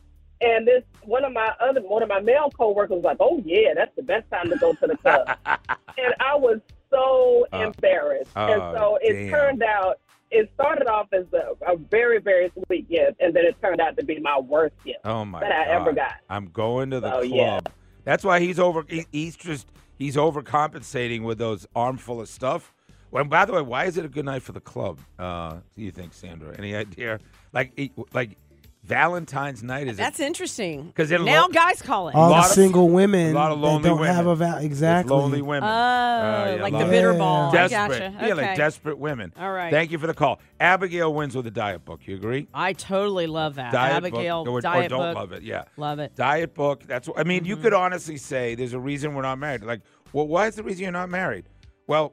[0.41, 3.73] And this one of my other one of my male coworkers was like, "Oh yeah,
[3.75, 6.59] that's the best time to go to the club." and I was
[6.91, 8.31] so Uh, embarrassed.
[8.37, 9.31] and oh, so it damn.
[9.31, 10.01] turned out
[10.31, 13.97] it started off as a, a very very sweet gift, and then it turned out
[13.99, 15.81] to be my worst gift Oh my that I God.
[15.81, 16.15] ever got.
[16.29, 17.31] I'm going to the Oh, club.
[17.31, 17.61] yeah.
[18.05, 18.85] That's why he's over.
[18.89, 19.67] He, he's just
[19.99, 22.75] he's overcompensating with those armful of stuff.
[23.11, 24.99] Well, by the way, why is it a good night for the club?
[25.19, 26.55] Uh, do you think, Sandra?
[26.59, 27.21] Any idea?
[27.53, 28.37] Like, like
[28.87, 30.93] Valentine's night is That's interesting.
[30.95, 32.15] 'Cause it'll now lo- guys call it.
[32.15, 34.15] All the lot of- single women a lot of lonely don't women.
[34.15, 35.15] have a val- exactly.
[35.15, 35.65] It's lonely women.
[35.69, 37.49] Oh, Uh, yeah, like a the lot- bitter ball.
[37.49, 37.99] I Desperate.
[38.13, 38.27] gotcha.
[38.29, 38.55] Yeah, like Okay.
[38.57, 39.33] desperate women.
[39.41, 39.73] All right.
[39.73, 40.39] Thank you for the call.
[40.61, 42.01] Abigail wins with a diet book.
[42.07, 42.47] You agree?
[42.53, 43.73] I totally love that.
[43.73, 45.15] Diet Abigail, book, or, or diet don't book.
[45.17, 45.43] love it.
[45.43, 46.15] Yeah, Love it.
[46.15, 46.83] Diet book.
[46.87, 47.09] That's.
[47.09, 49.63] what I mean, you could honestly say there's a reason we're not married.
[49.65, 49.81] Like,
[50.13, 51.47] well, why is the reason you're not married?
[51.87, 52.13] Well,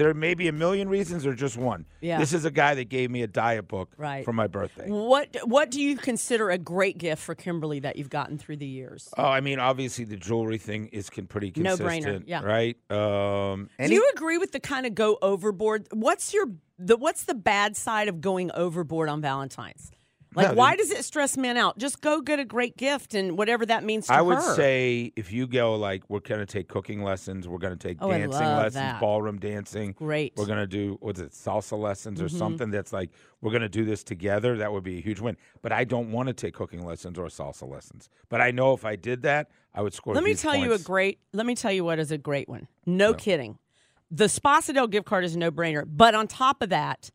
[0.00, 1.84] there may be a million reasons or just one.
[2.00, 2.18] Yeah.
[2.18, 4.24] This is a guy that gave me a diet book Right.
[4.24, 4.88] for my birthday.
[4.88, 8.66] What What do you consider a great gift for Kimberly that you've gotten through the
[8.66, 9.10] years?
[9.18, 11.86] Oh, I mean, obviously the jewelry thing is can pretty consistent.
[11.86, 12.42] No brainer, yeah.
[12.42, 12.76] Right.
[12.90, 13.68] Um.
[13.78, 15.86] do you agree with the kind of go overboard?
[15.92, 16.46] What's your
[16.78, 19.90] the What's the bad side of going overboard on Valentine's?
[20.34, 21.76] Like, No, why does it stress men out?
[21.78, 24.54] Just go get a great gift and whatever that means to I would her.
[24.54, 27.98] say if you go like we're going to take cooking lessons, we're going to take
[28.00, 29.00] Oh, I dancing love lessons, that.
[29.00, 29.92] ballroom dancing.
[29.92, 30.34] Great.
[30.36, 32.38] We're going to do what's it, salsa lessons or Mhm.
[32.38, 33.10] something that's like
[33.40, 34.56] we're going to do this together.
[34.58, 35.36] That would be a huge win.
[35.62, 38.08] But I don't want to take cooking lessons or salsa lessons.
[38.28, 40.14] But I know if I did that, I would score.
[40.14, 40.84] Let me huge tell you a points.
[40.84, 41.18] great.
[41.32, 42.68] Let me tell you what is a great one.
[42.86, 43.58] No kidding.
[44.12, 45.84] The Spa Sydell gift card is a no brainer.
[45.86, 47.10] But on top of that,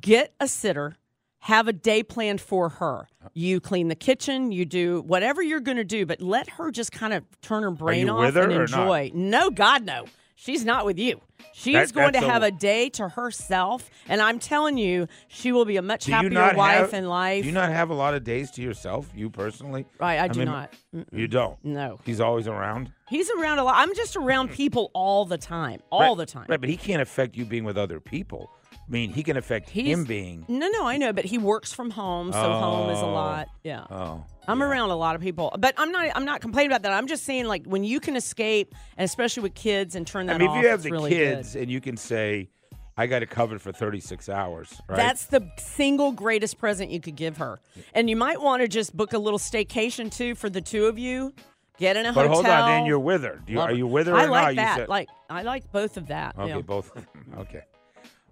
[0.00, 0.96] get a sitter.
[1.44, 3.06] Have a day planned for her.
[3.34, 4.50] You clean the kitchen.
[4.50, 7.70] You do whatever you're going to do, but let her just kind of turn her
[7.70, 9.10] brain off her and enjoy.
[9.12, 10.06] No, God, no.
[10.36, 11.20] She's not with you.
[11.52, 15.06] She's That- going to that's a- have a day to herself, and I'm telling you,
[15.28, 17.42] she will be a much happier wife have, in life.
[17.42, 19.84] Do you not have a lot of days to yourself, you personally?
[20.00, 20.72] Right, I do mean, not.
[21.12, 21.62] You don't.
[21.62, 22.00] No.
[22.04, 22.90] He's always around.
[23.08, 23.74] He's around a lot.
[23.76, 26.46] I'm just around people all the time, all Right, the time.
[26.48, 28.50] Right, but he can't affect you being with other people.
[28.86, 30.44] I mean, he can affect He's- him being.
[30.46, 33.12] No, no, I know, but he works from home, so home is a Oh.
[33.12, 33.48] lot.
[33.62, 33.84] Yeah.
[33.90, 34.24] Oh.
[34.46, 36.08] I'm around a lot of people, but I'm not.
[36.14, 36.92] I'm not complaining about that.
[36.92, 40.36] I'm just saying, like when you can escape, and especially with kids, and turn that
[40.36, 40.56] I mean, off.
[40.58, 41.62] if you have the really kids good.
[41.62, 42.50] and you can say,
[42.96, 44.96] I got it covered for 36 hours, right?
[44.96, 47.58] That's the single greatest present you could give her,
[47.94, 50.98] and you might want to just book a little staycation too for the two of
[50.98, 51.32] you.
[51.78, 52.34] Get in a but hotel.
[52.34, 53.40] hold on, then you're with her.
[53.44, 54.62] Do you, are you with her I or like not?
[54.62, 54.76] That.
[54.76, 56.38] said- like I like both of that.
[56.38, 56.60] Okay, yeah.
[56.60, 56.92] both.
[57.38, 57.62] Okay.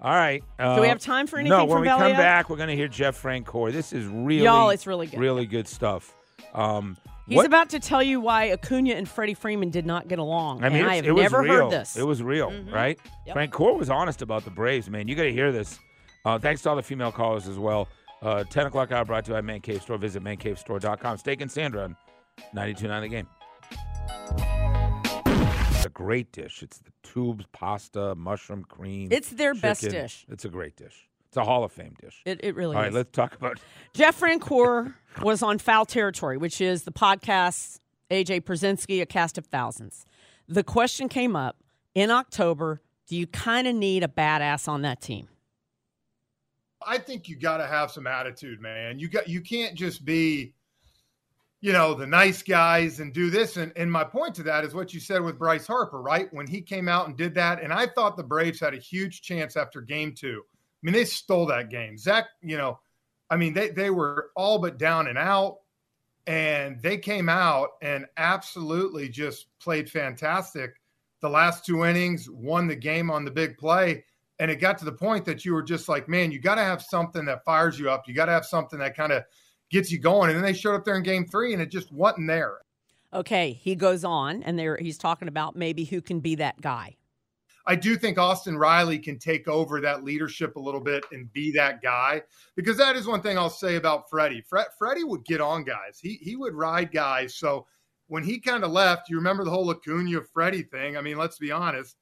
[0.03, 0.43] All right.
[0.59, 1.57] Do we uh, have time for anything?
[1.57, 3.71] No, when from we come back, we're going to hear Jeff Francoeur.
[3.73, 5.21] This is really, Y'all, it's really good.
[5.21, 6.13] really good stuff.
[6.55, 6.97] Um,
[7.29, 10.65] He's what- about to tell you why Acuna and Freddie Freeman did not get along.
[10.65, 11.55] I mean, I have it was never real.
[11.55, 11.97] heard this.
[11.97, 12.73] It was real, Mhm.
[12.73, 12.99] right?
[13.29, 13.37] Yep.
[13.37, 15.07] Francoeur was honest about the Braves, man.
[15.07, 15.79] You got to hear this.
[16.25, 17.87] Uh, thanks to all the female callers as well.
[18.23, 19.99] Uh, 10 o'clock hour brought to you by Man Cave Store.
[19.99, 21.17] Visit mancavestore.com.
[21.17, 21.97] Steak and Sandra on
[22.55, 24.62] 92.9 The Game.
[25.93, 26.63] It's a great dish.
[26.63, 29.09] It's the tubes, pasta, mushroom cream.
[29.11, 30.25] It's their best dish.
[30.31, 31.09] It's a great dish.
[31.29, 32.23] It's a Hall of Fame dish.
[32.25, 32.95] It, it really All right, is.
[32.95, 33.61] let's talk about
[33.93, 37.81] Jeff Francoeur was on Foul Territory, which is the podcast
[38.11, 40.07] AJ Pierzynski, a cast of thousands.
[40.49, 41.57] The question came up
[41.95, 45.29] in October: Do you kind of need a badass on that team?
[46.87, 48.99] I think you got to have some attitude, man.
[48.99, 50.55] You got you can't just be,
[51.63, 53.57] you know, the nice guys and do this.
[53.57, 56.29] And and my point to that is what you said with Bryce Harper, right?
[56.35, 59.23] When he came out and did that, and I thought the Braves had a huge
[59.23, 60.43] chance after Game Two.
[60.45, 61.97] I mean, they stole that game.
[61.97, 62.81] Zach, you know,
[63.31, 65.59] I mean, they they were all but down and out,
[66.27, 70.75] and they came out and absolutely just played fantastic.
[71.21, 74.05] The last two innings, won the game on the big play
[74.41, 76.65] and it got to the point that you were just like, man, you got to
[76.65, 78.09] have something that fires you up.
[78.09, 79.23] You got to have something that kind of
[79.73, 80.31] gets you going.
[80.31, 82.59] And then they showed up there in game three, and it just wasn't there.
[83.13, 86.97] Okay, he goes on, and there he's talking about maybe who can be that guy.
[87.67, 91.53] I do think Austin Riley can take over that leadership a little bit and be
[91.53, 92.23] that guy
[92.57, 94.41] because that is one thing I'll say about Freddie.
[94.41, 95.99] Fred, Freddie would get on guys.
[96.01, 97.35] He he would ride guys.
[97.35, 97.67] So
[98.09, 100.97] when he kind of left, you remember the whole Acuna Freddie thing.
[100.97, 101.97] I mean, let's be honest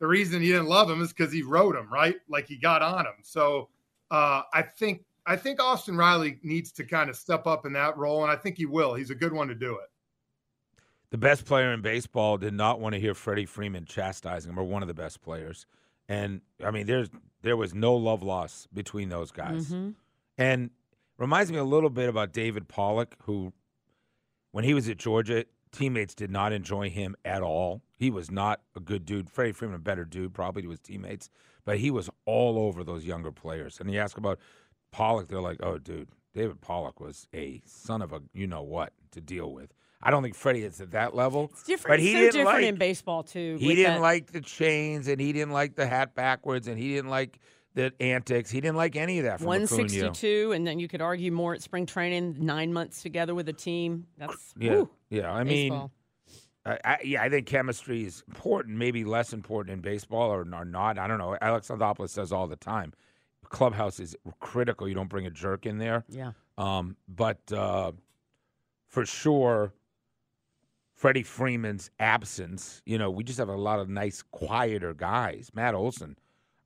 [0.00, 2.82] the reason he didn't love him is because he wrote him right, like he got
[2.82, 3.14] on him.
[3.22, 3.68] So
[4.10, 7.96] uh, I think I think Austin Riley needs to kind of step up in that
[7.96, 8.94] role, and I think he will.
[8.94, 9.90] He's a good one to do it.
[11.10, 14.64] The best player in baseball did not want to hear Freddie Freeman chastising him, or
[14.64, 15.66] one of the best players.
[16.08, 17.08] And I mean, there's
[17.42, 19.70] there was no love loss between those guys.
[19.70, 19.94] Mhm.
[20.38, 20.70] And
[21.18, 23.52] reminds me a little bit about David Pollack, who,
[24.52, 27.82] when he was at Georgia, teammates did not enjoy him at all.
[27.96, 29.30] He was not a good dude.
[29.30, 31.28] Freddie Freeman, a better dude, probably to his teammates,
[31.64, 33.80] but he was all over those younger players.
[33.80, 34.38] And you ask about
[34.90, 38.92] Pollack, they're like, "Oh, dude, David Pollack was a son of a you know what
[39.12, 39.72] to deal with."
[40.02, 41.50] I don't think Freddie is at that level.
[41.52, 41.98] It's different.
[41.98, 43.56] But he so didn't different like, in baseball too.
[43.60, 46.94] He didn't that- like the chains, and he didn't like the hat backwards, and he
[46.94, 47.38] didn't like
[47.74, 48.50] the antics.
[48.50, 49.66] He didn't like any of that from Acuna.
[49.66, 53.52] 162, and then you could argue more at spring training, nine months together with a
[53.52, 54.06] team.
[54.18, 55.30] That's Yeah, whew, yeah.
[55.32, 55.90] I mean.
[56.66, 58.76] I, I, yeah, I think chemistry is important.
[58.76, 60.98] Maybe less important in baseball, or, or not.
[60.98, 61.36] I don't know.
[61.40, 62.92] Alex Anthopoulos says all the time,
[63.50, 64.88] clubhouse is critical.
[64.88, 66.04] You don't bring a jerk in there.
[66.08, 66.32] Yeah.
[66.56, 67.92] Um, but uh,
[68.88, 69.74] for sure,
[70.94, 72.82] Freddie Freeman's absence.
[72.84, 75.50] You know, we just have a lot of nice, quieter guys.
[75.54, 76.16] Matt Olson.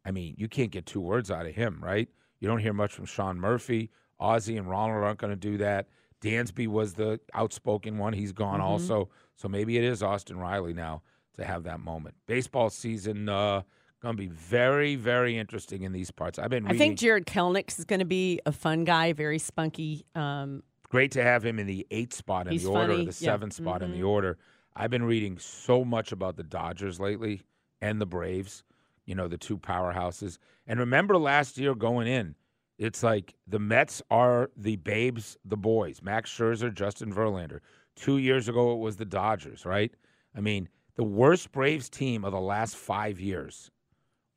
[0.04, 2.08] I mean, you can't get two words out of him, right?
[2.40, 3.90] You don't hear much from Sean Murphy.
[4.20, 5.88] Ozzie and Ronald aren't going to do that.
[6.20, 8.12] Dansby was the outspoken one.
[8.12, 8.64] He's gone Mhm.
[8.64, 9.08] also.
[9.36, 11.02] So maybe it is Austin Riley now
[11.34, 12.14] to have that moment.
[12.26, 13.62] Baseball season uh,
[14.04, 16.38] going to be very, very interesting in these parts.
[16.38, 20.04] I've been I think Jarred Kelenic is going to be a fun guy, very spunky.
[20.14, 23.10] Um, great to have him in the eight spot in the order, funny, the yeah.
[23.32, 24.08] seven spot in the Mhm.
[24.08, 24.38] order.
[24.76, 27.42] I've been reading so much about the Dodgers lately
[27.80, 28.62] and the Braves,
[29.06, 30.38] you know, the two powerhouses.
[30.66, 32.34] And remember last year going in,
[32.78, 37.60] it's like the Mets are the babes, the boys, Max Scherzer, Justin Verlander.
[37.96, 39.94] Two years ago, it was the Dodgers, right?
[40.36, 43.70] I mean, the worst Braves team of the last five years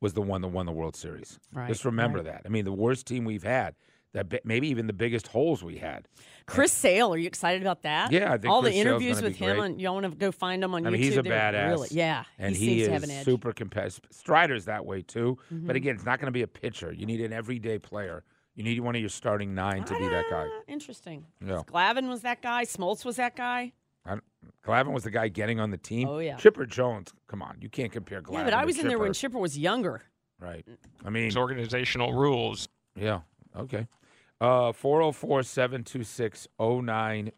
[0.00, 1.38] was the one that won the World Series.
[1.52, 2.26] Right, Just remember right.
[2.26, 2.42] that.
[2.44, 3.74] I mean, the worst team we've had,
[4.14, 6.08] that maybe even the biggest holes we had.
[6.46, 8.10] Chris Sale, are you excited about that?
[8.10, 9.60] Yeah, I think all Chris the Sale's interviews with him.
[9.60, 10.92] On, y'all want to go find him on I YouTube?
[10.92, 11.68] mean, he's a They're badass.
[11.70, 13.24] Really, yeah, and he, he, is to have an edge.
[13.26, 14.00] super competitive.
[14.10, 15.66] Strider's that way too, Mhm.
[15.66, 16.90] but again, it's not going to be a pitcher.
[16.92, 18.24] You need an everyday player.
[18.54, 20.48] You need one of your starting nine to be that guy.
[20.50, 21.26] Ah, Interesting.
[21.44, 21.62] Yeah.
[21.66, 22.64] Glavine was that guy.
[22.64, 23.72] Smoltz was that guy.
[24.06, 24.16] I,
[24.64, 26.08] Glavine was the guy getting on the team.
[26.08, 26.36] Oh, yeah.
[26.36, 27.12] Chipper Jones.
[27.26, 28.32] Come on, you can't compare Glavine.
[28.34, 29.32] yeah, but I was in there when Chipper.
[29.32, 30.02] Chipper was younger.
[30.40, 30.64] Right.
[31.04, 32.68] I mean, It's organizational rules.
[32.94, 33.20] Yeah.
[33.56, 33.86] Okay.
[34.40, 37.32] Uh 404-726-0929.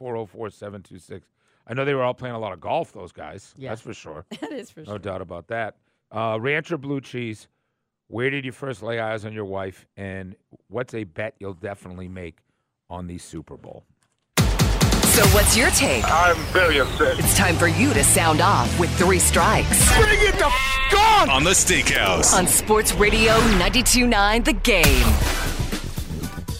[0.00, 1.22] 404-726.
[1.66, 3.54] I know they were all playing a lot of golf, those guys.
[3.56, 3.70] Yeah.
[3.70, 4.24] That's for sure.
[4.40, 4.94] That is for No sure.
[4.94, 5.76] No doubt about that.
[6.10, 7.48] Uh, Rancher Blue Cheese,
[8.08, 9.86] where did you first lay eyes on your wife?
[9.96, 10.34] And
[10.68, 12.38] what's a bet you'll definitely make
[12.90, 13.84] on the Super Bowl?
[15.12, 16.04] So what's your take?
[16.10, 17.18] I'm very upset.
[17.18, 19.94] It's time for you to sound off with three strikes.
[19.98, 21.28] Bring it the f- on!
[21.28, 22.32] On the Steakhouse.
[22.32, 25.06] On Sports Radio 92.9 The Game.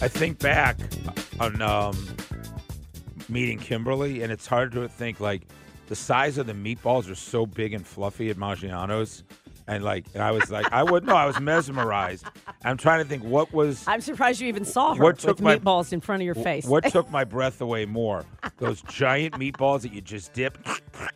[0.01, 0.77] I think back
[1.39, 1.97] on um,
[3.27, 5.47] meeting Kimberly, and it's hard to think like
[5.87, 9.23] the size of the meatballs are so big and fluffy at Maggiano's.
[9.67, 12.25] And like, and I was like, I would no, I was mesmerized.
[12.65, 15.39] I'm trying to think what was I'm surprised you even saw her What with took
[15.41, 16.65] my- meatballs in front of your face.
[16.65, 18.25] What took my breath away more?
[18.57, 20.57] Those giant meatballs that you just dip,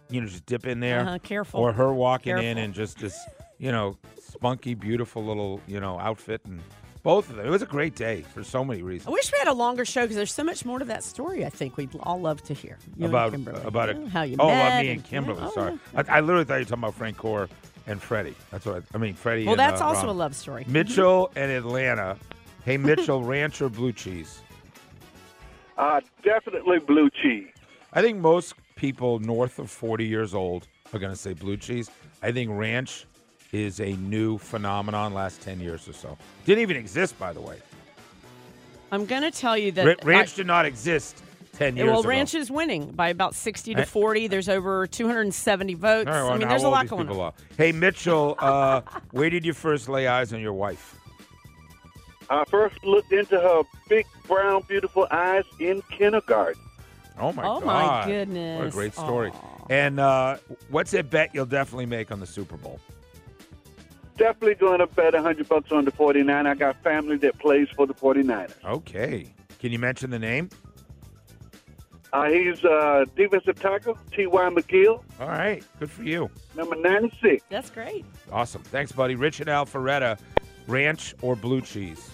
[0.09, 1.01] you know, just dip in there.
[1.01, 1.59] Uh-huh, careful.
[1.59, 3.19] Or her walking in and just this,
[3.57, 6.61] you know, spunky, beautiful little, you know, outfit and
[7.03, 7.45] both of them.
[7.45, 9.07] It was a great day for so many reasons.
[9.07, 11.45] I wish we had a longer show because there's so much more to that story.
[11.45, 13.61] I think we'd all love to hear You and about Kimberly.
[13.63, 14.07] about Yeah, it.
[14.09, 15.39] how you oh, met about me and and- Kimberly.
[15.39, 17.47] yeah, oh, sorry, I, I literally thought you were talking about Francoeur
[17.87, 18.35] and Freddie.
[18.51, 19.15] That's what I, I mean.
[19.15, 19.45] Freddie.
[19.45, 20.09] Well, and, that's uh, also Ron.
[20.09, 20.65] a love story.
[20.67, 22.17] Mitchell and Atlanta.
[22.63, 24.41] Hey, Mitchell, ranch or blue cheese?
[25.77, 27.47] Uh, definitely blue cheese.
[27.93, 31.89] I think most people north of 40 years old are going to say blue cheese.
[32.21, 33.05] I think ranch
[33.51, 36.17] is a new phenomenon last 10 years or so.
[36.45, 37.57] Didn't even exist, by the way.
[38.91, 41.23] I'm going to tell you that Ra- ranch I- did not exist
[41.57, 42.09] 10 years well, ago.
[42.09, 43.85] Ranch is winning by about 60 to Eh.
[43.85, 44.27] 40.
[44.27, 46.07] There's over 270 votes.
[46.07, 47.27] All right, well, I mean, now there's a how lot these going people on.
[47.27, 47.33] are.
[47.57, 48.81] Hey, Mitchell, uh,
[49.11, 50.95] where did you first lay eyes on your wife?
[52.29, 56.61] I first looked into her big, brown, beautiful eyes in kindergarten.
[57.19, 57.65] Oh, my Oh, God.
[57.65, 58.59] my goodness.
[58.59, 59.31] What a great story.
[59.69, 60.37] And uh,
[60.69, 62.79] what's a bet you'll definitely make on the Super Bowl?
[64.17, 66.45] Definitely going to bet 100 bucks on the 49.
[66.47, 68.51] I got family that plays for the 49ers.
[68.65, 69.33] Okay.
[69.59, 70.49] Can you mention the name?
[72.13, 74.49] Uh, he's uh, defensive tackle, T.Y.
[74.49, 75.63] McGill, All right.
[75.79, 76.29] Good for you.
[76.55, 77.43] number 96.
[77.49, 78.05] That's great.
[78.31, 78.61] Awesome.
[78.63, 79.15] Thanks, buddy.
[79.15, 80.17] Rich and Alpharetta,
[80.67, 82.09] ranch or blue cheese?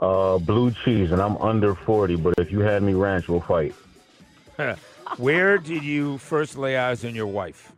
[0.00, 3.74] Uh, blue cheese, and I'm under 40, but if you had me ranch, we'll fight.
[5.16, 7.72] Where did you first lay eyes on your wife?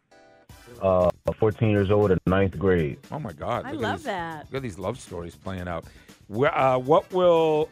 [0.83, 2.99] Uh, 14 years old in ninth grade.
[3.13, 3.67] Oh my God!
[3.67, 4.47] I look love these- that.
[4.51, 5.85] Look at these love stories playing out.
[6.29, 7.69] Where, uh, what will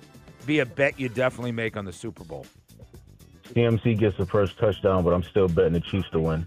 [0.46, 2.44] be a bet you definitely make on the Super Bowl?
[3.54, 6.46] CMC gets the first touchdown, but I'm still betting the Chiefs to win.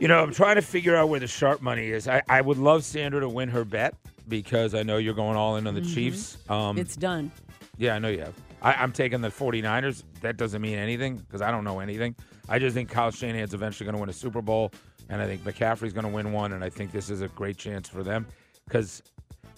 [0.00, 2.06] You know, I'm trying to figure out where the sharp money is.
[2.06, 3.94] I, I would love Sandra to win her bet
[4.28, 5.94] because I know you're going all in on the Mhm.
[5.94, 6.38] Chiefs.
[6.48, 7.32] Um, it's done.
[7.78, 8.34] Yeah, I know you have.
[8.62, 10.04] I, I'm taking the 49ers.
[10.20, 12.14] That doesn't mean anything because I don't know anything.
[12.48, 14.72] I just think Kyle Shanahan's eventually going to win a Super Bowl,
[15.08, 17.56] and I think McCaffrey's going to win one, and I think this is a great
[17.56, 18.26] chance for them
[18.66, 19.02] because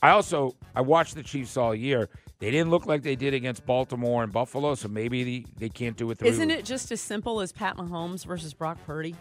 [0.02, 2.08] I also I watched the Chiefs all year.
[2.40, 5.96] They didn't look like they did against Baltimore and Buffalo, so maybe they, they can't
[5.96, 6.18] do it.
[6.18, 6.28] Through.
[6.28, 9.14] Isn't it just as simple as Pat Mahomes versus Brock Purdy?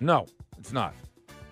[0.00, 0.26] No,
[0.58, 0.94] it's not.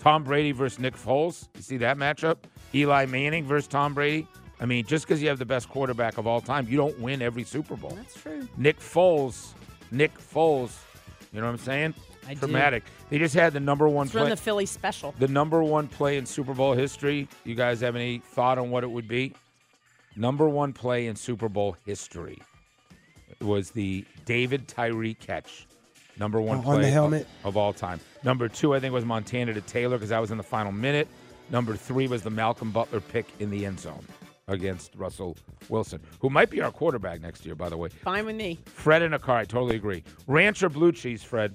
[0.01, 1.49] Tom Brady versus Nick Foles.
[1.57, 2.37] You see that matchup?
[2.75, 4.27] Eli Manning versus Tom Brady.
[4.61, 7.23] I mean, just because you have the best quarterback of all time, you don't win
[7.23, 7.91] every Super Bowl.
[7.91, 8.47] That's true.
[8.59, 9.53] Nick Foles,
[9.91, 10.77] Nick Foles.
[11.33, 11.95] You know what I'm saying?
[12.29, 12.41] I do.
[12.41, 12.85] Dramatic.
[13.09, 15.15] They just had the number one Let's run the Philly special.
[15.19, 17.27] the number one play in Super Bowl history.
[17.45, 19.33] You guys have any thought on what it would be?
[20.17, 22.39] Number one play in Super Bowl history
[23.41, 25.67] was the David Tyree catch.
[26.19, 27.27] Number one Oh, play on the of- helmet?
[27.45, 28.01] Of, all time.
[28.25, 31.09] Number two, I think, was Montana to Taylor because that was in the final minute.
[31.51, 34.05] Number three was the Malcolm Butler pick in the end zone
[34.49, 35.37] against Russell
[35.69, 37.89] Wilson, who might be our quarterback next year, by the way.
[37.89, 38.59] Fine with me.
[38.67, 40.03] Fred in a car, I totally agree.
[40.27, 41.55] Ranch or blue cheese, Fred?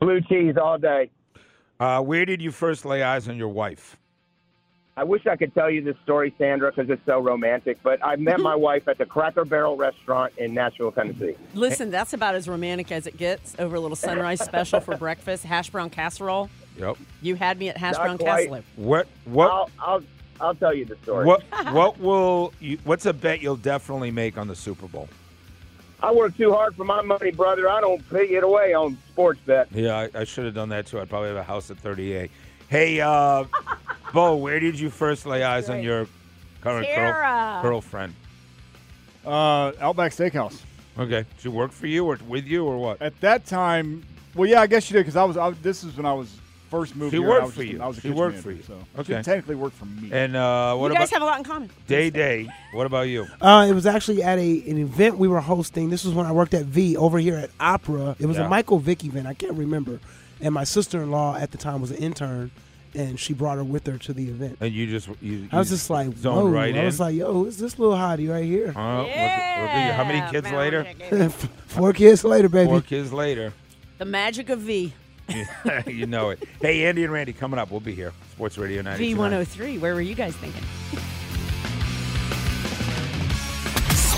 [0.00, 1.10] Blue cheese all day.
[1.78, 3.96] Uh, where did you first lay eyes on your wife?
[4.94, 7.78] I wish I could tell you this story, Sandra, because it's so romantic.
[7.82, 11.34] But I met my wife at the Cracker Barrel restaurant in Nashville, Tennessee.
[11.54, 15.44] Listen, that's about as romantic as it gets over a little sunrise special for breakfast.
[15.44, 16.50] Hash brown casserole.
[16.78, 16.98] Yep.
[17.22, 18.44] You had me at hash Not brown quite.
[18.48, 18.64] casserole.
[18.76, 19.08] What?
[19.24, 19.50] What?
[19.50, 20.02] I'll, I'll,
[20.42, 21.24] I'll tell you the story.
[21.24, 25.08] What what will you, what's a bet you'll definitely make on the Super Bowl?
[26.02, 27.70] I work too hard for my money, brother.
[27.70, 29.68] I don't pay it away on sports bet.
[29.72, 31.00] Yeah, I, I should have done that too.
[31.00, 32.30] I'd probably have a house at 38.
[32.68, 33.44] Hey, uh,
[34.12, 36.06] Bo, where did you first lay eyes on your
[36.60, 38.14] current girl, girlfriend?
[39.24, 40.60] Uh, Outback Steakhouse.
[40.98, 43.00] Okay, Did she work for you or with you or what?
[43.00, 44.04] At that time,
[44.34, 45.36] well, yeah, I guess she did because I was.
[45.38, 46.36] I, this is when I was
[46.68, 47.28] first moved She here.
[47.28, 47.82] worked I was for just- you.
[47.82, 48.80] I was a She kitchen worked manager, for you.
[48.94, 49.16] So Okay.
[49.18, 50.10] she technically worked for me.
[50.12, 51.70] And uh, what you about guys have a lot in common.
[51.86, 52.48] Day Day?
[52.74, 53.26] What about you?
[53.40, 55.88] Uh, it was actually at a an event we were hosting.
[55.88, 58.16] This was when I worked at V over here at Opera.
[58.18, 58.44] It was Yeah.
[58.46, 59.26] a Michael Vick event.
[59.26, 59.98] I can't remember.
[60.42, 62.50] And my sister in law at the time was an intern,
[62.94, 64.58] and she brought her with her to the event.
[64.60, 66.50] And you just you, I was just like, zoned whoa.
[66.50, 66.84] right I in.
[66.84, 68.72] was like, yo, who's this little hottie right here?
[68.76, 69.92] Oh, look look at you.
[69.92, 71.30] How many kids later?
[71.66, 72.68] Four kids later, baby.
[72.68, 73.52] Four kids later.
[73.98, 74.92] The magic of V.
[75.86, 76.42] you know it.
[76.60, 77.70] Hey, Andy and Randy coming up.
[77.70, 78.12] We'll be here.
[78.32, 79.16] Sports Radio 92.
[79.16, 79.80] V103.
[79.80, 80.62] Where were you guys thinking?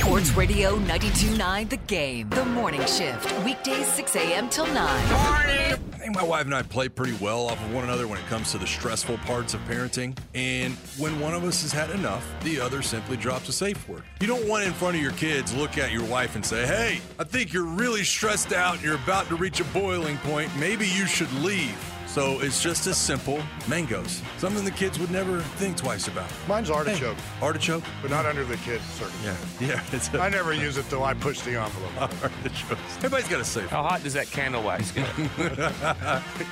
[0.04, 2.28] Sports Radio 92.9 The Game.
[2.28, 3.42] The Morning Shift.
[3.42, 4.50] Weekdays 6 a.m.
[4.50, 4.74] till 9.
[4.76, 5.82] Morning!
[5.94, 8.26] I think my wife and I play pretty well off of one another when it
[8.26, 10.14] comes to the stressful parts of parenting.
[10.34, 14.02] And when one of us has had enough, the other simply drops a safe word.
[14.20, 17.00] You don't want in front of your kids look at your wife and say, Hey,
[17.18, 20.54] I think you're really stressed out and you're about to reach a boiling point.
[20.58, 21.93] Maybe you should leave.
[22.14, 24.22] So it's just as simple mangoes.
[24.38, 26.30] Something the kids would never think twice about.
[26.46, 27.82] Mine's artichoke, Artichoke?
[28.02, 29.14] but not under the kid circuit.
[29.24, 29.36] Yeah.
[29.60, 29.80] Yeah.
[29.92, 31.92] It's a- I never use it till I push the envelope.
[32.22, 32.96] Artichokes.
[32.98, 35.06] Everybody's got a safe How hot does that candle wax get?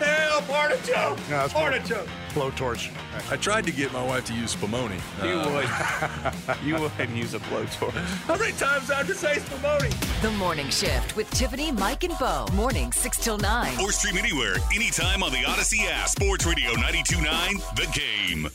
[0.03, 1.19] Help, artichoke!
[1.31, 2.09] No, that's more- artichoke!
[2.35, 2.91] Blowtorch.
[3.31, 4.99] I tried to get my wife to use spumoni.
[5.23, 6.67] You Uh, would.
[6.67, 7.93] You wouldn't use a blowtorch.
[8.27, 10.23] How many times do I have to say spumoni?
[10.23, 12.47] The Morning Shift with Tiffany, Mike, and Bo.
[12.55, 13.81] Morning 6 till 9.
[13.81, 16.09] Or stream anywhere, anytime on the Odyssey app.
[16.09, 18.49] Sports Radio 92.9 The Game.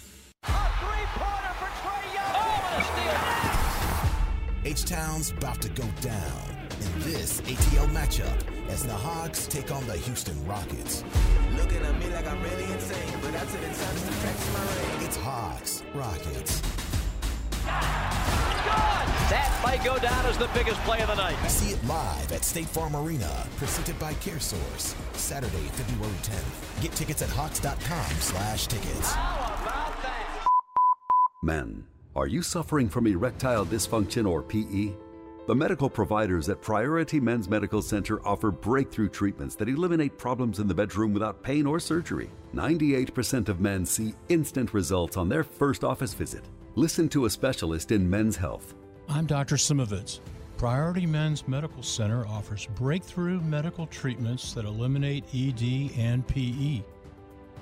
[4.65, 8.35] H-Town's about to go down in this ATL matchup
[8.69, 11.03] as the Hawks take on the Houston Rockets.
[11.55, 14.65] Looking at me like I'm really insane, but I took the time to practice my
[14.65, 15.03] range.
[15.03, 16.61] It's Hogs, Rockets.
[18.67, 21.35] That might go down as the biggest play of the night.
[21.49, 24.95] See it live at State Farm Arena, presented by CareSource.
[25.15, 26.81] Saturday, February 10th.
[26.81, 29.13] Get tickets at hawks.com slash tickets.
[31.43, 31.85] Men,
[32.15, 34.93] are you suffering from erectile dysfunction or PE?
[35.47, 40.67] The medical providers at Priority Men's Medical Center offer breakthrough treatments that eliminate problems in
[40.67, 42.29] the bedroom without pain or surgery.
[42.53, 46.43] 98% of men see instant results on their first office visit.
[46.77, 48.75] Listen to a specialist in men's health.
[49.09, 49.55] I'm Dr.
[49.55, 50.19] Simovitz.
[50.57, 56.83] Priority Men's Medical Center offers breakthrough medical treatments that eliminate ED and PE.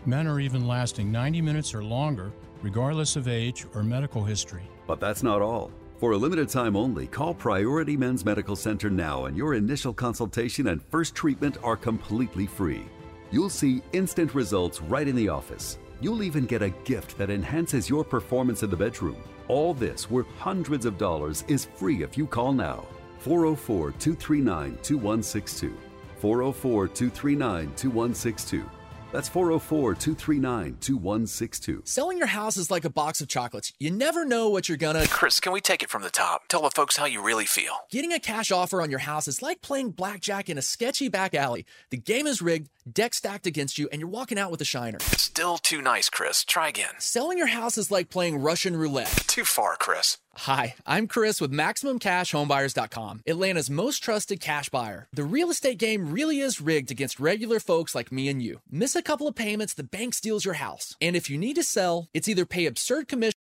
[0.05, 4.63] Men are even lasting 90 minutes or longer, regardless of age or medical history.
[4.85, 5.71] But that's not all.
[5.97, 10.67] For a limited time only, call Priority Men's Medical Center now, and your initial consultation
[10.67, 12.83] and first treatment are completely free.
[13.31, 15.77] You'll see instant results right in the office.
[16.01, 19.17] You'll even get a gift that enhances your performance in the bedroom.
[19.47, 22.85] All this, worth hundreds of dollars, is free if you call now.
[23.19, 25.77] 404 239 2162.
[26.19, 28.69] 404 239 2162.
[29.11, 31.81] That's 404 239 2162.
[31.85, 33.71] Selling your house is like a box of chocolates.
[33.79, 35.07] You never know what you're gonna.
[35.07, 36.47] Chris, can we take it from the top?
[36.47, 37.73] Tell the folks how you really feel.
[37.89, 41.33] Getting a cash offer on your house is like playing blackjack in a sketchy back
[41.33, 41.65] alley.
[41.91, 44.99] The game is rigged, deck stacked against you, and you're walking out with a shiner.
[45.01, 46.43] Still too nice, Chris.
[46.43, 46.93] Try again.
[46.99, 49.23] Selling your house is like playing Russian roulette.
[49.27, 50.17] Too far, Chris.
[50.39, 55.07] Hi, I'm Chris with MaximumCashHomebuyers.com, Atlanta's most trusted cash buyer.
[55.13, 58.59] The real estate game really is rigged against regular folks like me and you.
[58.69, 60.95] Miss a couple of payments, the bank steals your house.
[60.99, 63.39] And if you need to sell, it's either pay absurd commission